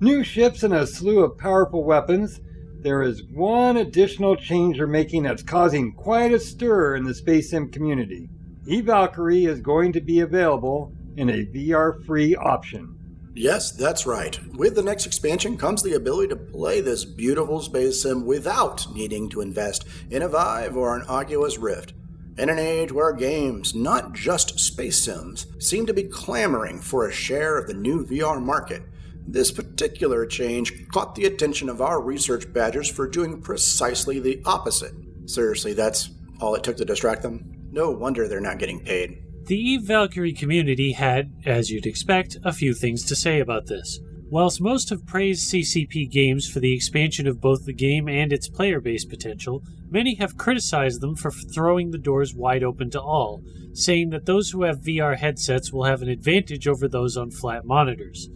[0.00, 2.40] new ships, and a slew of powerful weapons.
[2.80, 7.50] There is one additional change they're making that's causing quite a stir in the space
[7.50, 8.30] sim community.
[8.66, 12.95] E Valkyrie is going to be available in a VR free option.
[13.38, 14.38] Yes, that's right.
[14.54, 19.28] With the next expansion comes the ability to play this beautiful space sim without needing
[19.28, 21.92] to invest in a Vive or an Oculus Rift.
[22.38, 27.12] In an age where games, not just space sims, seem to be clamoring for a
[27.12, 28.84] share of the new VR market,
[29.28, 34.94] this particular change caught the attention of our research badgers for doing precisely the opposite.
[35.26, 36.08] Seriously, that's
[36.40, 37.68] all it took to distract them?
[37.70, 39.25] No wonder they're not getting paid.
[39.46, 44.00] The Eve Valkyrie community had, as you'd expect, a few things to say about this.
[44.28, 48.48] Whilst most have praised CCP games for the expansion of both the game and its
[48.48, 53.40] player base potential, many have criticized them for throwing the doors wide open to all,
[53.72, 57.64] saying that those who have VR headsets will have an advantage over those on flat
[57.64, 58.28] monitors.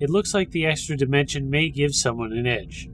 [0.00, 2.88] It looks like the extra dimension may give someone an edge.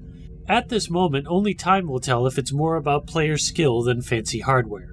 [0.46, 4.40] At this moment, only time will tell if it's more about player skill than fancy
[4.40, 4.91] hardware.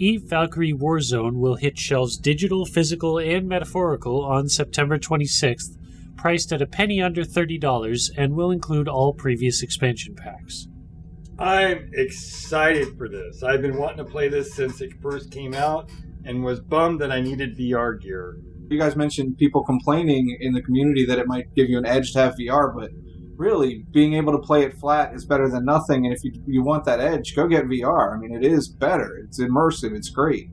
[0.00, 5.76] Eve Valkyrie Warzone will hit shelves digital, physical, and metaphorical on September 26th,
[6.16, 10.68] priced at a penny under $30, and will include all previous expansion packs.
[11.38, 13.42] I'm excited for this.
[13.42, 15.90] I've been wanting to play this since it first came out
[16.24, 18.38] and was bummed that I needed VR gear.
[18.68, 22.12] You guys mentioned people complaining in the community that it might give you an edge
[22.12, 22.90] to have VR, but
[23.38, 26.04] really, being able to play it flat is better than nothing.
[26.04, 28.14] And if you, you want that edge, go get VR.
[28.14, 29.16] I mean, it is better.
[29.24, 29.94] It's immersive.
[29.94, 30.50] It's great.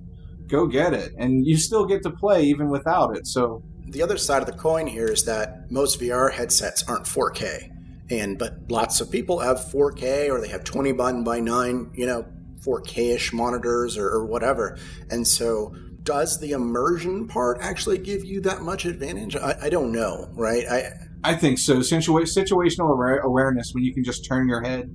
[0.47, 1.11] Go get it.
[1.17, 3.25] And you still get to play even without it.
[3.27, 7.71] So The other side of the coin here is that most VR headsets aren't 4K,
[8.11, 12.05] and but lots of people have 4K or they have 20 by by 9, you
[12.05, 12.25] know,
[12.59, 14.77] 4K-ish monitors or, or whatever.
[15.09, 19.35] And so, does the immersion part actually give you that much advantage?
[19.35, 20.65] I, I don't know, right?
[20.69, 21.77] I I think so.
[21.79, 24.89] Situa- situational aware- awareness, when you can just turn your head,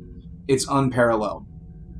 [0.48, 1.46] it's unparalleled.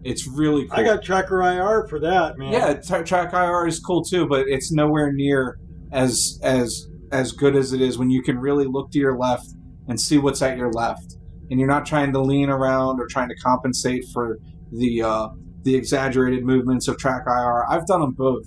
[0.05, 0.79] It's really cool.
[0.79, 2.53] I got Tracker IR for that, man.
[2.53, 5.59] Yeah, tra- track IR is cool too, but it's nowhere near
[5.93, 9.47] as as as good as it is when you can really look to your left
[9.89, 11.17] and see what's at your left,
[11.51, 14.39] and you're not trying to lean around or trying to compensate for
[14.73, 15.29] the uh,
[15.65, 17.65] the exaggerated movements of track IR.
[17.69, 18.47] I've done them both,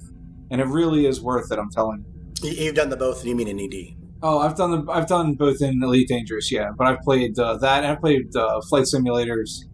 [0.50, 1.60] and it really is worth it.
[1.60, 2.04] I'm telling
[2.41, 2.50] you.
[2.50, 3.65] you- you've done the both, you mean in E
[3.96, 4.03] ED.
[4.26, 6.70] Oh, I've done the I've done both in Elite Dangerous, yeah.
[6.78, 9.66] But I've played uh, that, and I've played uh, flight simulators,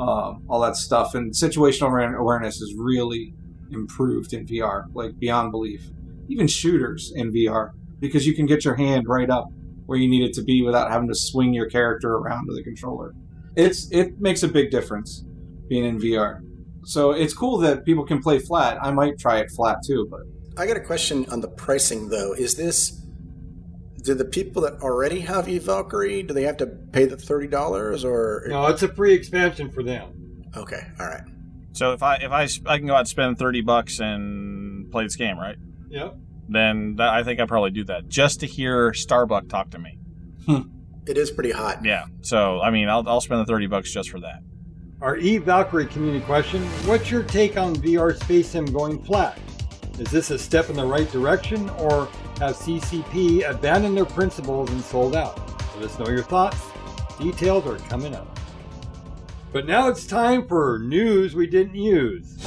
[0.00, 1.14] um, all that stuff.
[1.14, 3.32] And situational awareness is really
[3.70, 5.88] improved in VR, like beyond belief.
[6.28, 9.46] Even shooters in VR, because you can get your hand right up
[9.86, 12.62] where you need it to be without having to swing your character around with a
[12.64, 13.12] controller.
[13.56, 15.24] It's it makes a big difference
[15.68, 16.40] being in VR.
[16.84, 18.78] So it's cool that people can play flat.
[18.82, 20.22] I might try it flat too, but
[20.56, 22.32] I got a question on the pricing though.
[22.32, 23.01] Is this
[24.02, 27.46] do the people that already have Eve Valkyrie do they have to pay the thirty
[27.46, 30.44] dollars or No, it's a free expansion for them.
[30.56, 31.22] okay, all right.
[31.72, 35.04] So if I if I I can go out and spend thirty bucks and play
[35.04, 35.56] this game, right?
[35.88, 36.16] Yep.
[36.48, 39.98] Then that, I think I'd probably do that just to hear Starbuck talk to me.
[40.46, 40.62] Hmm.
[41.06, 41.84] It is pretty hot.
[41.84, 42.04] Yeah.
[42.22, 44.40] So I mean, I'll I'll spend the thirty bucks just for that.
[45.00, 49.38] Our Eve Valkyrie community question What's your take on VR Space Sim going flat?
[49.98, 54.82] Is this a step in the right direction, or have CCP abandoned their principles and
[54.82, 55.38] sold out?
[55.76, 56.60] Let us know your thoughts.
[57.18, 58.38] Details are coming up.
[59.52, 62.38] But now it's time for news we didn't use.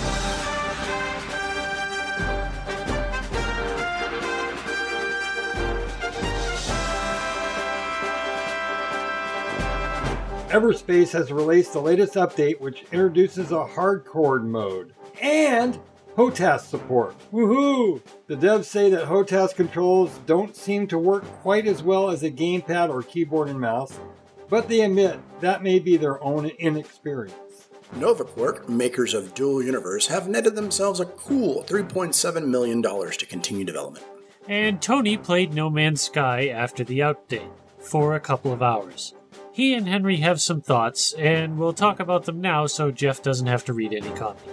[10.55, 15.77] Everspace has released the latest update which introduces a hardcore mode and
[16.15, 17.13] HOTAS support.
[17.33, 18.01] Woohoo!
[18.27, 22.31] The devs say that HOTAS controls don't seem to work quite as well as a
[22.31, 23.99] gamepad or keyboard and mouse,
[24.47, 27.67] but they admit that may be their own inexperience.
[27.95, 34.05] NovaQuark, makers of Dual Universe, have netted themselves a cool $3.7 million to continue development.
[34.47, 39.13] And Tony played No Man's Sky after the update for a couple of hours.
[39.51, 43.47] He and Henry have some thoughts, and we'll talk about them now so Jeff doesn't
[43.47, 44.51] have to read any copy.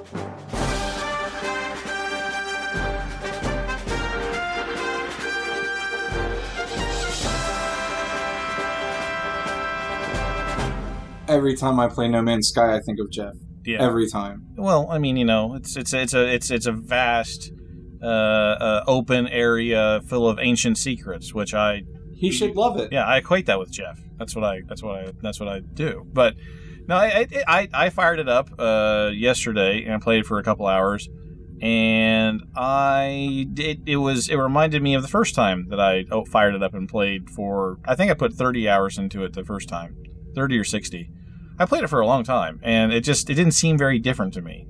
[11.33, 13.35] Every time I play No Man's Sky, I think of Jeff.
[13.65, 13.81] Yeah.
[13.81, 14.47] Every time.
[14.57, 17.53] Well, I mean, you know, it's it's it's a it's it's a vast,
[18.03, 22.93] uh, uh, open area full of ancient secrets, which I He should love it.
[22.93, 24.01] yeah I equate that with Jeff.
[24.19, 26.05] That's what I that's what I that's what I do.
[26.13, 26.35] But
[26.89, 30.43] no, I I, I, I fired it up uh, yesterday and I played for a
[30.43, 31.09] couple hours,
[31.61, 36.25] and I it, it was it reminded me of the first time that I oh,
[36.25, 37.79] fired it up and played for.
[37.85, 39.95] I think I put thirty hours into it the first time,
[40.35, 41.11] thirty or sixty.
[41.59, 44.35] I played it for a long time, and it just it didn't seem very different
[44.35, 44.67] to me.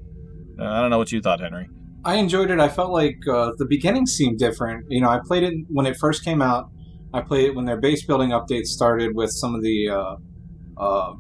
[0.59, 1.69] Uh, I don't know what you thought, Henry.
[2.05, 2.59] I enjoyed it.
[2.61, 4.87] I felt like uh, the beginning seemed different.
[4.91, 6.69] You know, I played it when it first came out.
[7.15, 10.17] I played it when their base building updates started with some of the uh,
[10.77, 11.15] uh,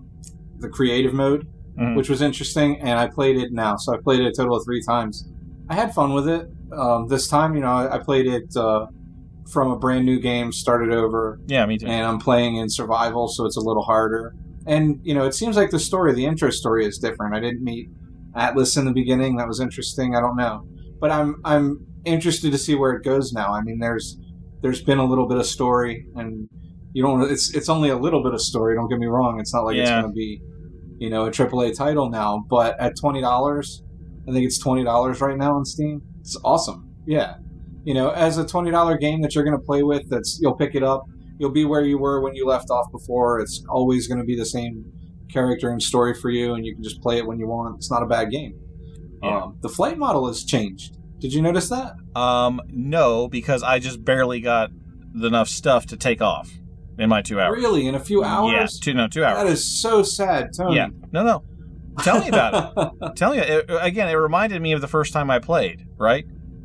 [0.58, 1.46] the creative mode,
[1.78, 1.96] Mhm.
[1.96, 2.80] which was interesting.
[2.80, 5.26] And I played it now, so I played it a total of three times.
[5.68, 6.48] I had fun with it.
[6.76, 8.86] Um, this time, you know, I, I played it uh,
[9.50, 11.86] from a brand new game, started over, Yeah, me too.
[11.86, 14.34] and I'm playing in survival, so it's a little harder.
[14.66, 17.34] And you know, it seems like the story, the intro story, is different.
[17.34, 17.88] I didn't meet
[18.34, 20.14] Atlas in the beginning; that was interesting.
[20.14, 20.64] I don't know,
[21.00, 23.52] but I'm I'm interested to see where it goes now.
[23.52, 24.18] I mean, there's
[24.62, 26.48] there's been a little bit of story, and
[26.92, 27.30] you don't.
[27.30, 28.76] It's it's only a little bit of story.
[28.76, 29.40] Don't get me wrong.
[29.40, 30.40] It's not like it's going to be,
[30.98, 32.44] you know, a AAA title now.
[32.48, 33.82] But at twenty dollars,
[34.28, 36.02] I think it's twenty dollars right now on Steam.
[36.20, 36.88] It's awesome.
[37.06, 37.34] Yeah,
[37.84, 40.56] you know, as a twenty dollar game that you're going to play with, that's you'll
[40.56, 41.04] pick it up.
[41.42, 43.40] You'll be where you were when you left off before.
[43.40, 44.84] It's always going to be the same
[45.28, 47.78] character and story for you, and you can just play it when you want.
[47.78, 48.54] It's not a bad game.
[49.24, 49.42] Yeah.
[49.42, 50.98] Um, the flight model has changed.
[51.18, 51.94] Did you notice that?
[52.14, 54.70] Um, no, because I just barely got
[55.20, 56.48] enough stuff to take off
[56.96, 57.56] in my two hours.
[57.56, 58.52] Really, in a few hours?
[58.52, 59.42] Yeah, two no two hours.
[59.42, 60.76] That is so sad, Tony.
[60.76, 61.42] Yeah, no, no.
[62.04, 63.16] Tell me about it.
[63.16, 64.08] Tell me it, again.
[64.08, 65.88] It reminded me of the first time I played.
[65.98, 66.24] Right,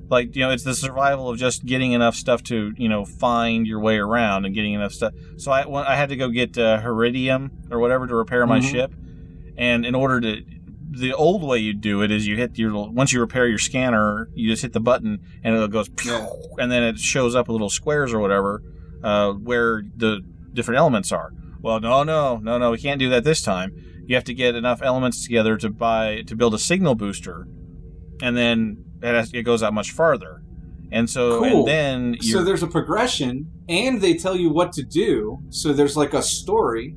[0.09, 3.67] like you know, it's the survival of just getting enough stuff to you know find
[3.67, 5.13] your way around and getting enough stuff.
[5.37, 8.71] So I I had to go get uh, Heridium or whatever to repair my Mhm.
[8.71, 8.93] ship,
[9.57, 10.43] and in order to.
[10.89, 14.29] The old way you do it is you hit your once you repair your scanner,
[14.33, 15.89] you just hit the button and it goes,
[16.57, 18.63] and then it shows up little squares or whatever
[19.03, 20.21] uh, where the
[20.53, 21.33] different elements are.
[21.61, 23.73] Well, no, no, no, no, we can't do that this time.
[24.07, 27.45] You have to get enough elements together to buy to build a signal booster,
[28.21, 30.41] and then it, has, it goes out much farther.
[30.91, 31.59] And so, Cool.
[31.59, 35.39] and then So there's a progression, and they tell you what to do.
[35.49, 36.95] So there's like a story,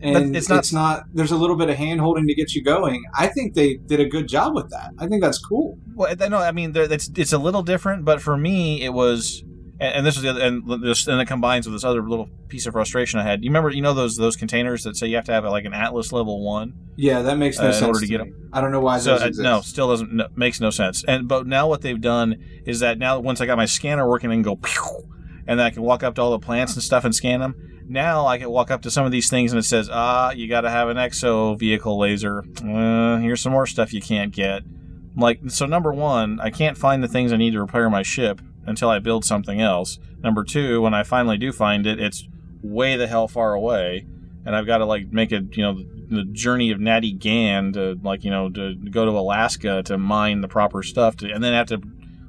[0.00, 2.64] and it's it's not- not, There's a little bit of hand holding to get you
[2.64, 3.04] going.
[3.14, 4.92] I think they did a good job with that.
[4.98, 5.78] I think that's cool.
[5.94, 9.44] well, I know, I mean, it's it's a little different, but for me, it was.
[9.78, 12.28] And, and this was the other, and this, and it combines with this other little
[12.48, 13.44] piece of frustration I had.
[13.44, 15.74] You remember, you know those those containers that say you have to have like an
[15.74, 16.74] Atlas level one.
[16.96, 18.32] Yeah, that makes no Uh, in sense order to to get me.
[18.52, 19.44] I don't know why so those uh, exist.
[19.44, 21.04] no, still doesn't no, makes no sense.
[21.06, 24.32] And but now what they've done is that now once I got my scanner working
[24.32, 25.08] and go, pew,
[25.46, 27.54] and then I can walk up to all the plants and stuff and scan them.
[27.88, 30.48] Now I can walk up to some of these things and it says, ah, you
[30.48, 32.42] got to have an exo vehicle laser.
[32.64, 34.62] Uh, here's some more stuff you can't get.
[34.64, 38.02] I'm like so, number one, I can't find the things I need to repair my
[38.02, 39.98] ship until I build something else.
[40.18, 42.28] Number two, when I finally do find it, it's
[42.62, 44.06] way the hell far away,
[44.44, 47.98] and I've got to like make a you know the journey of Natty Gann to
[48.02, 51.52] like you know to go to Alaska to mine the proper stuff to, and then
[51.52, 51.80] have to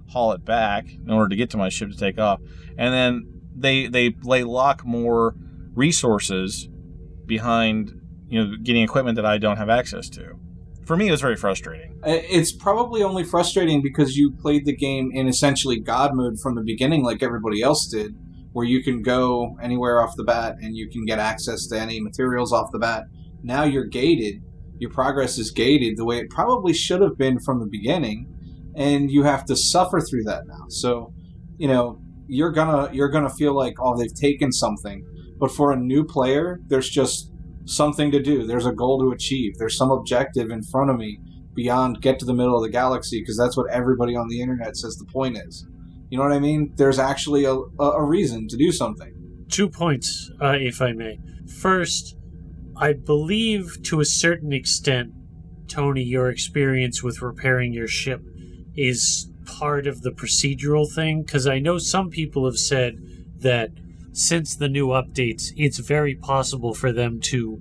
[0.10, 2.40] haul it back in order to get to my ship to take off.
[2.78, 5.36] And then they they they lock more
[5.74, 6.70] resources
[7.26, 10.37] behind you know getting equipment that I don't have access to.
[10.88, 12.00] For me, it was very frustrating.
[12.02, 16.56] Uh, It's probably only frustrating because you played the game in essentially God mode from
[16.56, 18.16] the beginning, like everybody else did,
[18.54, 22.00] where you can go anywhere off the bat and you can get access to any
[22.00, 23.04] materials off the bat.
[23.44, 24.42] Now you're gated.
[24.80, 28.26] Your progress is gated the way it probably should have been from the beginning,
[28.74, 30.68] and you have to suffer through that now.
[30.70, 31.14] So,
[31.58, 35.06] you know, you're gonna you're gonna feel like oh they've taken something,
[35.38, 37.32] but for a new player, there's just
[37.68, 38.48] something to do.
[38.48, 39.58] There's a goal to achieve.
[39.58, 41.20] There's some objective in front of me
[41.54, 44.78] beyond get to the middle of the galaxy because that's what everybody on the internet
[44.78, 45.66] says the point is.
[46.10, 46.72] You know what I mean?
[46.76, 49.14] There's actually a, a, reason to do something.
[49.50, 51.20] Two points, uh, if I may.
[51.60, 52.16] First,
[52.78, 55.12] I believe to a certain extent,
[55.68, 58.22] Tony, your experience with repairing your ship
[58.76, 62.98] is part of the procedural thing, because I know some people have said
[63.40, 63.72] that
[64.18, 67.60] since the new updates, it's very possible for them to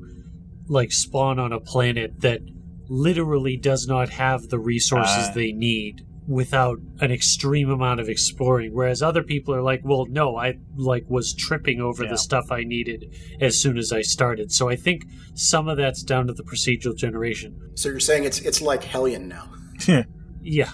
[0.69, 2.40] like spawn on a planet that
[2.88, 5.33] literally does not have the resources Ah.
[5.35, 10.37] they need without an extreme amount of exploring whereas other people are like well no
[10.37, 12.11] i like was tripping over Yeah.
[12.11, 16.03] the stuff i needed as soon as i started so i think some of that's
[16.03, 19.49] down to the procedural generation So you're saying it's it's like Hellion now.
[20.42, 20.73] yeah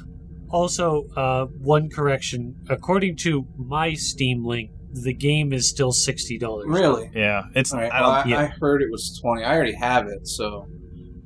[0.49, 7.11] also uh, one correction according to my steam link the game is still $60 Really?
[7.15, 7.91] Yeah, it's All right.
[7.93, 8.27] I Well, don't.
[8.27, 8.41] I, yeah.
[8.41, 9.43] I heard it was 20.
[9.45, 10.67] I already have it, so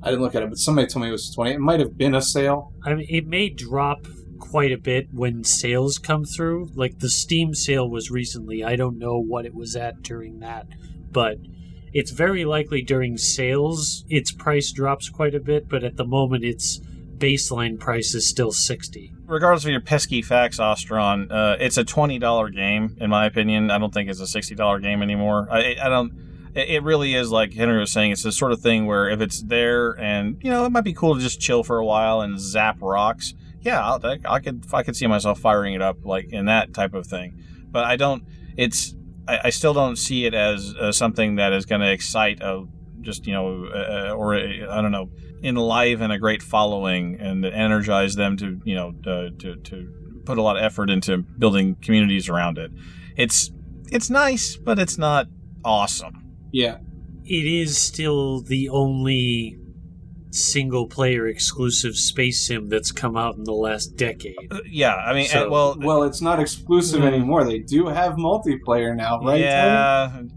[0.01, 1.51] I didn't look at it, but somebody told me it was 20.
[1.51, 2.73] It might have been a sale.
[2.85, 4.07] I mean, it may drop
[4.39, 6.69] quite a bit when sales come through.
[6.75, 8.63] Like the Steam sale was recently.
[8.63, 10.67] I don't know what it was at during that,
[11.11, 11.37] but
[11.93, 15.67] it's very likely during sales its price drops quite a bit.
[15.67, 16.79] But at the moment, its
[17.17, 19.11] baseline price is still sixty.
[19.27, 23.69] Regardless of your pesky facts, Ostron, uh, it's a twenty dollar game in my opinion.
[23.69, 25.47] I don't think it's a sixty dollar game anymore.
[25.51, 26.13] I, I don't.
[26.55, 28.11] It really is like Henry was saying.
[28.11, 30.93] It's the sort of thing where if it's there and you know it might be
[30.93, 33.35] cool to just chill for a while and zap rocks.
[33.61, 36.93] Yeah, I, I could I could see myself firing it up like in that type
[36.93, 37.43] of thing.
[37.69, 38.23] But I don't.
[38.55, 38.95] It's
[39.27, 42.65] I, I still don't see it as uh, something that is going to excite a
[43.01, 45.09] just you know uh, or I I don't know
[45.43, 50.41] enliven a great following and energize them to you know uh, to to put a
[50.41, 52.71] lot of effort into building communities around it.
[53.15, 53.51] It's
[53.91, 55.27] it's nice, but it's not
[55.63, 56.23] awesome.
[56.51, 56.77] Yeah.
[57.23, 59.57] It is still the only
[60.31, 64.35] single player exclusive space sim that's come out in the last decade.
[64.51, 67.07] Uh, yeah, I mean, So- uh, well, Well, it's not exclusive Mm.
[67.07, 67.43] anymore.
[67.45, 69.41] They do have multiplayer now, right?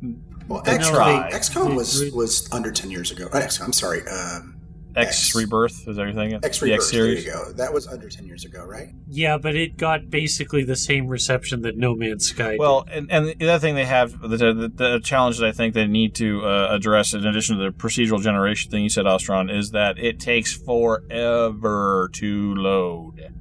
[0.01, 0.17] Tony?
[0.51, 1.31] Yeah, Well, They XCOM.
[1.31, 3.27] XCOM was was under ten years ago.
[3.33, 4.07] Uh, XCOM, I'm sorry.
[4.09, 4.57] Um,
[4.97, 5.37] X, X.
[5.37, 5.87] Rebirth.
[5.87, 6.35] Is that your thing?
[6.43, 6.91] X The Rebirth.
[6.91, 7.53] There you go.
[7.53, 8.89] That was under ten years ago, right?
[9.09, 13.09] Yeah, but it got basically the same reception that No Man's Sky Well, did.
[13.09, 15.87] and, and the other thing they have, the, the, the challenge that I think they
[15.87, 19.71] need to uh, address, in addition to the procedural generation thing you said, Ostron, is
[19.71, 23.33] that it takes forever to load.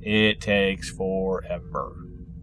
[0.00, 1.96] It takes forever.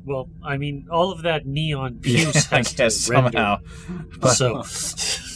[0.05, 3.31] Well, I mean, all of that neon puce I has guess to render.
[3.31, 4.31] somehow.
[4.33, 4.63] So,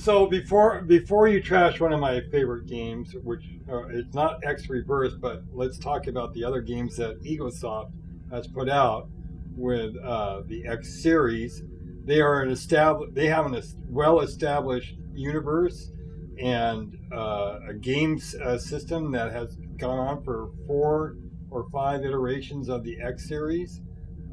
[0.00, 4.66] So before before you trash one of my favorite games, which uh, it's not X
[4.70, 7.92] Rebirth, but let's talk about the other games that EgoSoft
[8.30, 9.10] has put out
[9.54, 11.62] with uh, the X series.
[12.06, 13.14] They are an established.
[13.14, 15.90] They have an well established universe
[16.38, 21.16] and uh, a games uh, system that has gone on for four
[21.50, 23.80] or five iterations of the X series.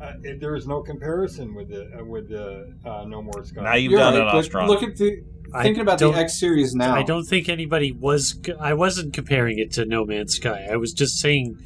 [0.01, 3.63] Uh, it, there is no comparison with the uh, with the uh, No More Sky.
[3.63, 4.68] Now you've You're done right, it, but Ostron.
[4.68, 6.93] Look at the I thinking about the X series now.
[6.93, 8.39] I don't think anybody was.
[8.59, 10.68] I wasn't comparing it to No Man's Sky.
[10.70, 11.57] I was just saying,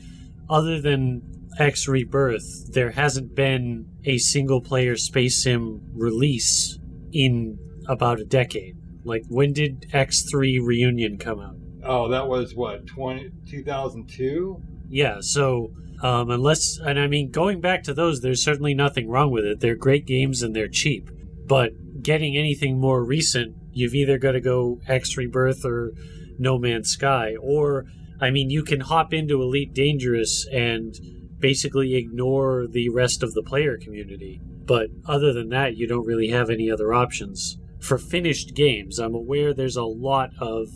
[0.50, 6.80] other than X Rebirth, there hasn't been a single player space sim release
[7.12, 8.78] in about a decade.
[9.04, 11.56] Like, when did X3 Reunion come out?
[11.84, 14.62] Oh, that was what 20, 2002?
[14.92, 15.72] Yeah, so
[16.04, 19.62] um, unless, and I mean, going back to those, there's certainly nothing wrong with it.
[19.62, 21.10] They're great games and they're cheap.
[21.48, 25.94] But getting anything more recent, you've either got to go X Rebirth or
[26.38, 27.36] No Man's Sky.
[27.42, 27.86] Or,
[28.20, 30.94] I mean, you can hop into Elite Dangerous and
[31.40, 34.42] basically ignore the rest of the player community.
[34.44, 37.58] But other than that, you don't really have any other options.
[37.80, 40.68] For finished games, I'm aware there's a lot of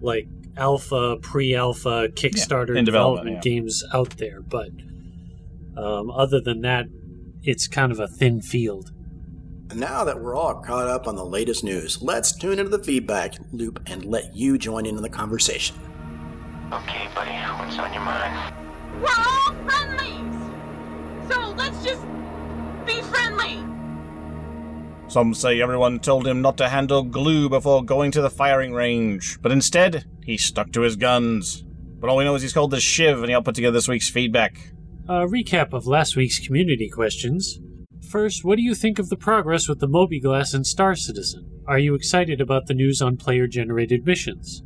[0.00, 3.50] like alpha, pre-alpha, Kickstarter in development, development yeah.
[3.50, 4.68] games out there, but
[5.76, 6.86] um, other than that,
[7.42, 8.92] it's kind of a thin field.
[9.74, 13.34] Now that we're all caught up on the latest news, let's tune into the feedback
[13.52, 15.76] loop and let you join in on the conversation.
[16.70, 18.54] Okay, buddy, what's on your mind?
[19.00, 21.32] We're all friendlies!
[21.32, 22.02] So let's just
[22.86, 23.64] be friendly!
[25.08, 29.38] Some say everyone told him not to handle glue before going to the firing range,
[29.40, 31.64] but instead, he stuck to his guns.
[32.00, 34.10] But all we know is he's called the Shiv, and he'll put together this week's
[34.10, 34.72] feedback.
[35.08, 37.60] A recap of last week's community questions.
[38.08, 41.62] First, what do you think of the progress with the MobiGlas and Star Citizen?
[41.66, 44.62] Are you excited about the news on player-generated missions?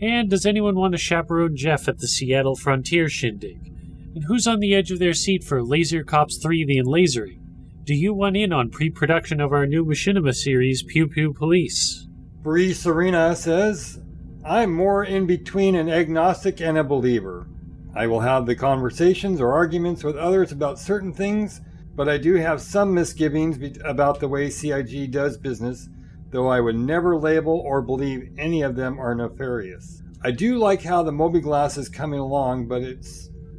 [0.00, 3.72] And does anyone want to chaperone Jeff at the Seattle Frontier Shindig?
[4.14, 7.40] And who's on the edge of their seat for Laser Cops 3 The Enlasering?
[7.84, 12.06] Do you want in on pre-production of our new Machinima series, Pew Pew Police?
[12.42, 14.00] Bree Serena says,
[14.48, 17.46] I'm more in between an agnostic and a believer.
[17.94, 21.60] I will have the conversations or arguments with others about certain things,
[21.94, 25.90] but I do have some misgivings about the way CIG does business,
[26.30, 30.02] though I would never label or believe any of them are nefarious.
[30.24, 33.06] I do like how the MobiGlas is coming along, but it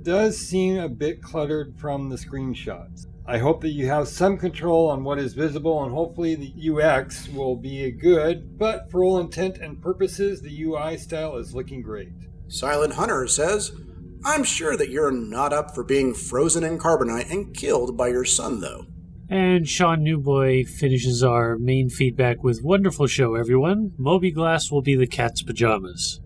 [0.02, 3.06] does seem a bit cluttered from the screenshots.
[3.30, 7.30] I hope that you have some control on what is visible, and hopefully the UX
[7.30, 12.10] will be good, but for all intent and purposes, the UI style is looking great.
[12.48, 13.72] Silent Hunter says,
[14.26, 18.26] I'm sure that you're not up for being frozen in carbonite and killed by your
[18.26, 18.88] son, though.
[19.30, 23.92] And Sean Newboy finishes our main feedback with Wonderful show, everyone.
[24.00, 26.20] MobiGlas will be the cat's pajamas.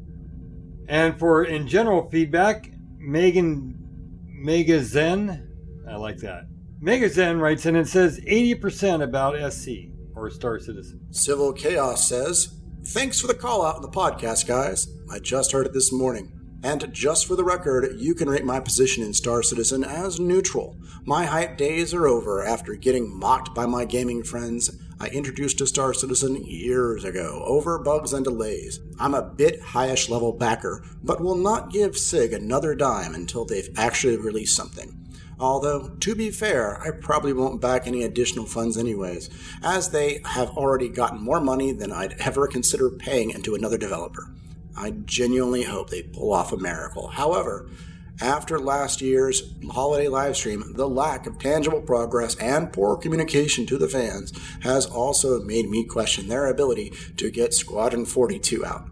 [0.87, 3.77] And for in general feedback, Megan
[4.25, 5.49] Mega Zen.
[5.85, 6.45] I like that.
[6.83, 10.99] Megazen writes in and says 80% about SC or Star Citizen.
[11.11, 14.89] Civil Chaos says, Thanks for the call out in the podcast, guys.
[15.09, 16.37] I just heard it this morning.
[16.61, 20.75] And just for the record, you can rate my position in Star Citizen as neutral.
[21.05, 24.69] My hype days are over after getting mocked by my gaming friends
[24.99, 28.81] I introduced to Star Citizen years ago over bugs and delays.
[28.99, 33.69] I'm a bit highish level backer, but will not give CIG another dime until they've
[33.77, 35.02] actually released something.
[35.39, 39.29] Although, to be fair, I probably won't back any additional funds anyways,
[39.61, 44.29] as they have already gotten more money than I'd ever consider paying into another developer.
[44.75, 47.07] I genuinely hope they pull off a miracle.
[47.07, 47.69] However,
[48.21, 53.89] after last year's holiday livestream, the lack of tangible progress and poor communication to the
[53.89, 54.31] fans
[54.61, 58.87] has also made me question their ability to get Squadron 42 out.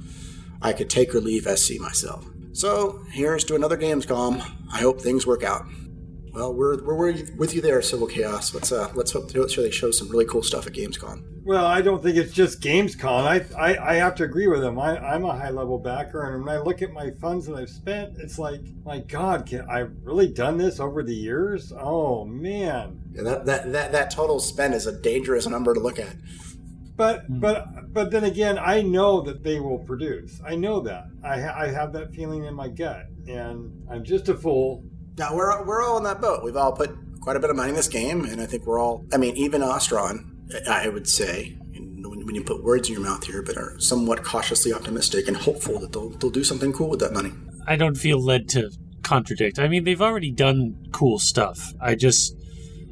[0.61, 2.27] I could take or leave SC myself.
[2.53, 4.43] So, here's to another Gamescom.
[4.71, 5.65] I hope things work out.
[6.33, 8.53] Well, we're, we're with you there, Civil Chaos.
[8.53, 11.23] Let's uh, let's hope to they show some really cool stuff at Gamescom.
[11.43, 13.25] Well, I don't think it's just Gamescom.
[13.25, 14.79] I, I, I have to agree with them.
[14.79, 17.69] I, I'm a high level backer, and when I look at my funds that I've
[17.69, 21.73] spent, it's like, my God, can I've really done this over the years?
[21.77, 23.01] Oh man!
[23.11, 26.15] Yeah, that, that that that total spend is a dangerous number to look at.
[26.95, 30.39] But but but then again, I know that they will produce.
[30.45, 31.05] I know that.
[31.23, 34.85] I ha- I have that feeling in my gut, and I'm just a fool.
[35.21, 36.43] Now we're we're all in that boat.
[36.43, 38.79] We've all put quite a bit of money in this game, and I think we're
[38.79, 39.05] all.
[39.13, 40.25] I mean, even Ostron,
[40.67, 44.23] I would say, when when you put words in your mouth here, but are somewhat
[44.23, 47.33] cautiously optimistic and hopeful that they'll they'll do something cool with that money.
[47.67, 48.71] I don't feel led to
[49.03, 49.59] contradict.
[49.59, 51.71] I mean, they've already done cool stuff.
[51.79, 52.35] I just,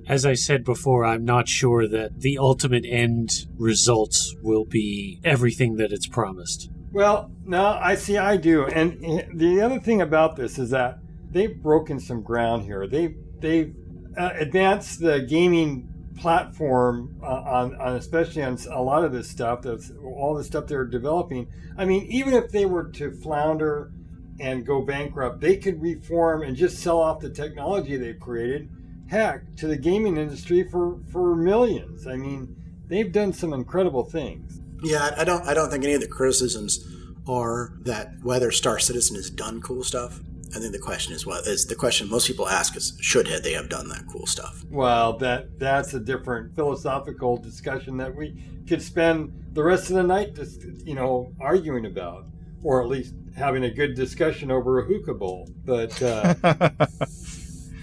[0.07, 5.77] as I said before, I'm not sure that the ultimate end results will be everything
[5.77, 6.69] that it's promised.
[6.91, 8.17] Well, no, I see.
[8.17, 8.67] I do.
[8.67, 10.99] And the other thing about this is that
[11.31, 12.87] they've broken some ground here.
[12.87, 13.75] They they've
[14.17, 19.61] uh, advanced the gaming platform uh, on, on especially on a lot of this stuff.
[19.61, 21.47] That's all the stuff they're developing.
[21.77, 23.91] I mean, even if they were to flounder
[24.39, 28.69] and go bankrupt, they could reform and just sell off the technology they've created.
[29.09, 32.05] Heck, to the gaming industry for for millions.
[32.05, 32.55] I mean,
[32.87, 34.59] they've done some incredible things.
[34.83, 36.85] Yeah, I don't I don't think any of the criticisms
[37.27, 40.21] are that whether Star Citizen has done cool stuff.
[40.55, 43.53] I think the question is what is the question most people ask is should they
[43.53, 44.63] have done that cool stuff?
[44.69, 50.03] Well, that that's a different philosophical discussion that we could spend the rest of the
[50.03, 52.25] night just you know arguing about,
[52.63, 55.49] or at least having a good discussion over a hookah bowl.
[55.65, 56.35] But uh,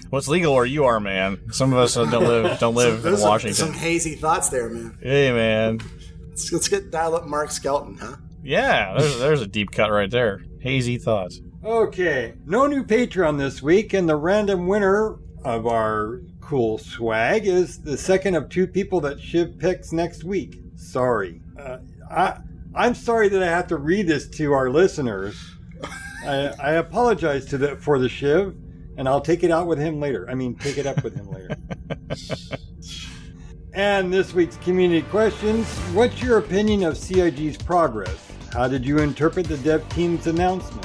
[0.09, 1.51] What's legal where you are, man?
[1.51, 3.65] Some of us don't live don't live in Those are Washington.
[3.65, 4.97] Some hazy thoughts there, man.
[5.01, 5.81] Hey, man.
[6.29, 8.15] Let's, let's get dial up Mark Skelton, huh?
[8.41, 10.41] Yeah, there's, there's a deep cut right there.
[10.61, 11.41] Hazy thoughts.
[11.67, 17.81] Okay, no new Patreon this week, and the random winner of our cool swag is
[17.81, 20.61] the second of two people that Shiv picks next week.
[20.75, 22.39] Sorry, uh, I
[22.73, 25.35] I'm sorry that I have to read this to our listeners.
[26.25, 28.55] I, I apologize to the for the Shiv,
[28.95, 30.29] and I'll take it out with him later.
[30.29, 31.57] I mean, take it up with him later.
[33.73, 38.17] And this week's community questions What's your opinion of CIG's progress?
[38.51, 40.83] How did you interpret the dev team's announcement?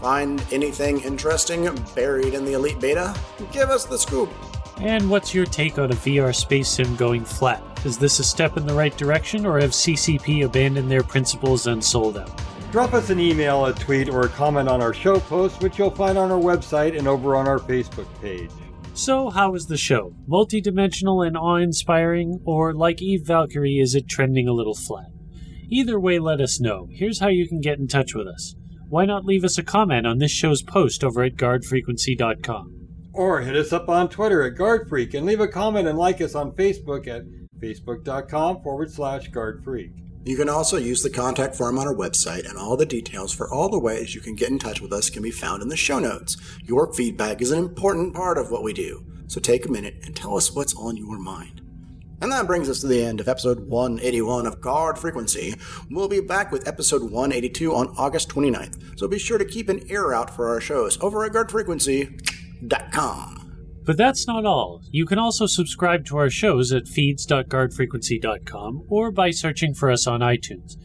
[0.00, 3.14] Find anything interesting buried in the Elite Beta?
[3.52, 4.30] Give us the scoop.
[4.78, 7.62] And what's your take on a VR space sim going flat?
[7.84, 11.84] Is this a step in the right direction, or have CCP abandoned their principles and
[11.84, 12.30] sold out?
[12.72, 15.90] Drop us an email, a tweet, or a comment on our show post, which you'll
[15.90, 18.50] find on our website and over on our Facebook page.
[18.94, 20.14] So, how was the show?
[20.26, 25.10] Multi-dimensional and awe-inspiring, or like Eve Valkyrie, is it trending a little flat?
[25.68, 26.88] Either way, let us know.
[26.90, 28.54] Here's how you can get in touch with us.
[28.90, 32.88] Why not leave us a comment on this show's post over at guardfrequency.com?
[33.12, 36.34] Or hit us up on Twitter at GuardFreak and leave a comment and like us
[36.34, 37.22] on Facebook at
[37.60, 39.92] facebook.com forward slash GuardFreak.
[40.24, 43.48] You can also use the contact form on our website, and all the details for
[43.48, 45.76] all the ways you can get in touch with us can be found in the
[45.76, 46.36] show notes.
[46.64, 50.16] Your feedback is an important part of what we do, so take a minute and
[50.16, 51.60] tell us what's on your mind.
[52.20, 55.54] And that brings us to the end of episode 181 of Guard Frequency.
[55.90, 59.82] We'll be back with episode 182 on August 29th, so be sure to keep an
[59.90, 63.36] ear out for our shows over at guardfrequency.com.
[63.84, 64.82] But that's not all.
[64.90, 70.20] You can also subscribe to our shows at feeds.guardfrequency.com or by searching for us on
[70.20, 70.76] iTunes.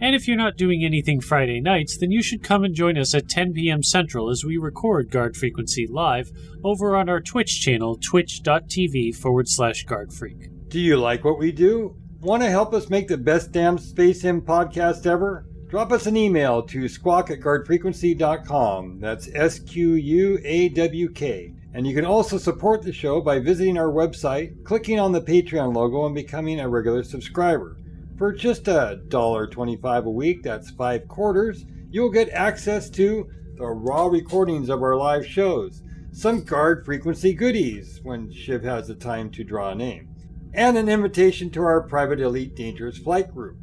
[0.00, 3.14] And if you're not doing anything Friday nights, then you should come and join us
[3.14, 3.82] at 10 p.m.
[3.82, 6.32] Central as we record Guard Frequency live
[6.64, 10.59] over on our Twitch channel, twitch.tv forward slash guardfreak.
[10.70, 11.96] Do you like what we do?
[12.20, 15.44] Want to help us make the best damn Space Sim podcast ever?
[15.68, 19.00] Drop us an email to squawk at guardfrequency.com.
[19.00, 21.52] That's S Q U A W K.
[21.74, 25.74] And you can also support the show by visiting our website, clicking on the Patreon
[25.74, 27.76] logo, and becoming a regular subscriber.
[28.16, 34.06] For just a $1.25 a week, that's five quarters, you'll get access to the raw
[34.06, 39.42] recordings of our live shows, some guard frequency goodies when Shiv has the time to
[39.42, 40.09] draw a name,
[40.52, 43.58] and an invitation to our private Elite Dangerous Flight group.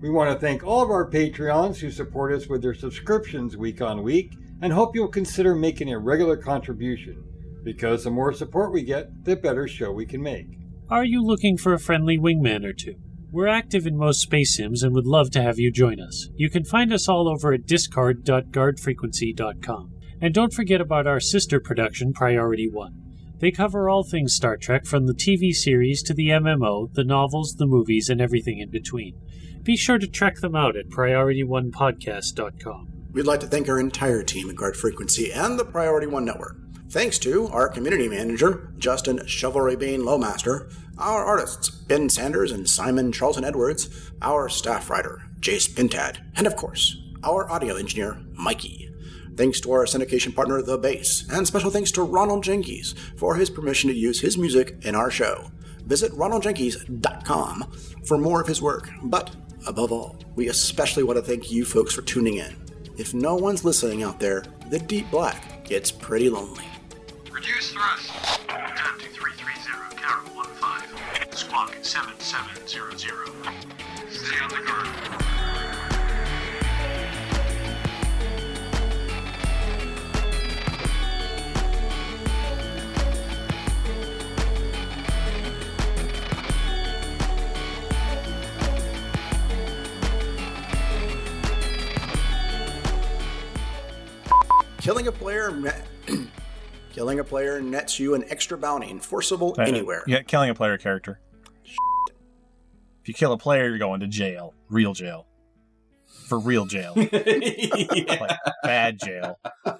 [0.00, 3.80] We want to thank all of our Patreons who support us with their subscriptions week
[3.80, 7.22] on week and hope you'll consider making a regular contribution
[7.62, 10.58] because the more support we get, the better show we can make.
[10.90, 12.96] Are you looking for a friendly wingman or two?
[13.32, 16.28] We're active in most space sims and would love to have you join us.
[16.36, 19.90] You can find us all over at discord.guardfrequency.com.
[20.20, 23.03] And don't forget about our sister production, Priority One.
[23.44, 27.56] They cover all things Star Trek from the TV series to the MMO, the novels,
[27.56, 29.20] the movies, and everything in between.
[29.62, 32.88] Be sure to check them out at PriorityOnePodcast.com.
[33.12, 36.56] We'd like to thank our entire team at Guard Frequency and the Priority One Network.
[36.88, 43.12] Thanks to our community manager, Justin Chivalry Bean Lowmaster, our artists, Ben Sanders and Simon
[43.12, 48.93] Charlton Edwards, our staff writer, Jace Pintad, and of course, our audio engineer, Mikey.
[49.36, 53.50] Thanks to our syndication partner, The Base, and special thanks to Ronald Jenkins for his
[53.50, 55.50] permission to use his music in our show.
[55.86, 57.72] Visit ronaldjenkins.com
[58.06, 58.88] for more of his work.
[59.02, 59.34] But
[59.66, 62.56] above all, we especially want to thank you folks for tuning in.
[62.96, 66.64] If no one's listening out there, the deep black gets pretty lonely.
[67.32, 68.08] Reduce thrust.
[68.46, 71.32] Time to 330, Carol 15.
[71.32, 73.28] Squawk 7700.
[74.10, 75.13] Stay on the guard.
[94.84, 95.50] Killing a player
[96.92, 100.04] Killing a player nets you an extra bounty enforceable Uh, anywhere.
[100.06, 101.20] Yeah, killing a player character.
[103.00, 104.52] If you kill a player, you're going to jail.
[104.68, 105.26] Real jail.
[106.28, 106.92] For real jail.
[106.96, 109.38] Like, bad jail.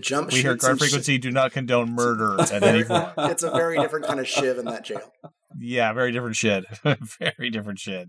[0.00, 3.10] Jump We here at shits Guard and Frequency do not condone murder at any form.
[3.18, 5.12] It's a very different kind of shiv in that jail.
[5.58, 6.66] Yeah, very different shit.
[7.18, 8.08] very different shit.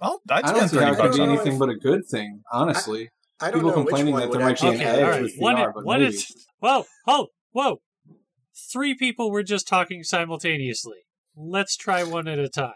[0.00, 3.10] Well, I'd I don't see how it could be anything but a good thing, honestly.
[3.40, 5.22] I don't People know which complaining one that there might be an edge all right.
[5.22, 6.14] with What VR, if, but what maybe.
[6.14, 6.30] if,
[6.60, 7.80] whoa, whoa, whoa.
[8.72, 10.98] Three people were just talking simultaneously.
[11.36, 12.74] Let's try one at a time.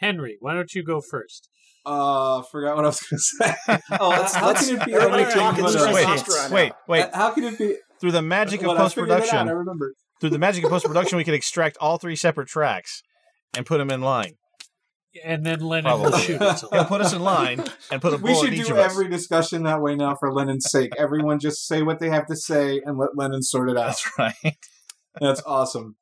[0.00, 1.48] Henry, why don't you go first?
[1.86, 3.78] Uh, forgot what I was going to say.
[4.00, 7.14] oh, Let's- how let's- can it be everybody anything talk in but Wait, wait, wait.
[7.14, 7.76] How can it be?
[8.00, 9.94] Through the magic of post figured it out, production, I remember.
[10.20, 13.02] through the magic of post production, we could extract all three separate tracks
[13.56, 14.34] and put them in line.
[15.24, 16.72] And then Lennon will shoot himself.
[16.72, 18.90] He'll put us in line and put a We should in each do of us.
[18.90, 20.92] every discussion that way now for Lennon's sake.
[20.96, 23.86] Everyone just say what they have to say and let Lennon sort it out.
[23.88, 24.56] That's right.
[25.20, 25.96] That's awesome.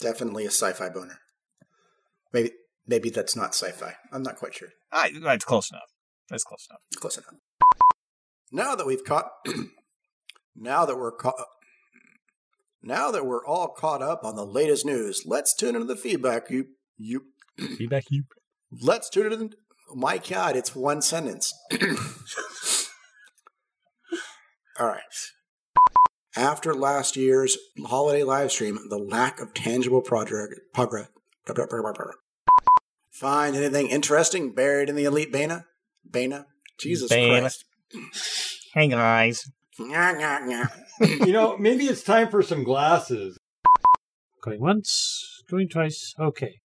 [0.00, 1.18] Definitely a sci-fi boner.
[2.32, 2.52] Maybe
[2.86, 3.94] maybe that's not sci-fi.
[4.12, 4.70] I'm not quite sure.
[4.90, 5.90] I, that's close enough.
[6.30, 6.80] That's close enough.
[6.96, 7.34] Close enough.
[8.50, 9.30] Now that we've caught,
[10.56, 11.34] now that we're caught,
[12.82, 16.50] now that we're all caught up on the latest news, let's tune into the feedback.
[16.50, 16.66] You,
[16.96, 17.24] you,
[17.58, 18.24] Feedback you.
[18.82, 19.50] let's tune it in.
[19.94, 21.52] My God, it's one sentence.
[24.78, 25.00] all right.
[26.36, 31.08] After last year's holiday live stream, the lack of tangible project progress.
[33.12, 35.66] Find anything interesting buried in the elite Bana?
[36.04, 36.46] Bana?
[36.78, 37.40] Jesus Bana.
[37.40, 37.64] Christ.
[38.74, 39.48] Hey guys.
[40.98, 43.38] You know, maybe it's time for some glasses.
[44.42, 46.12] Going once, going twice.
[46.18, 46.56] Okay.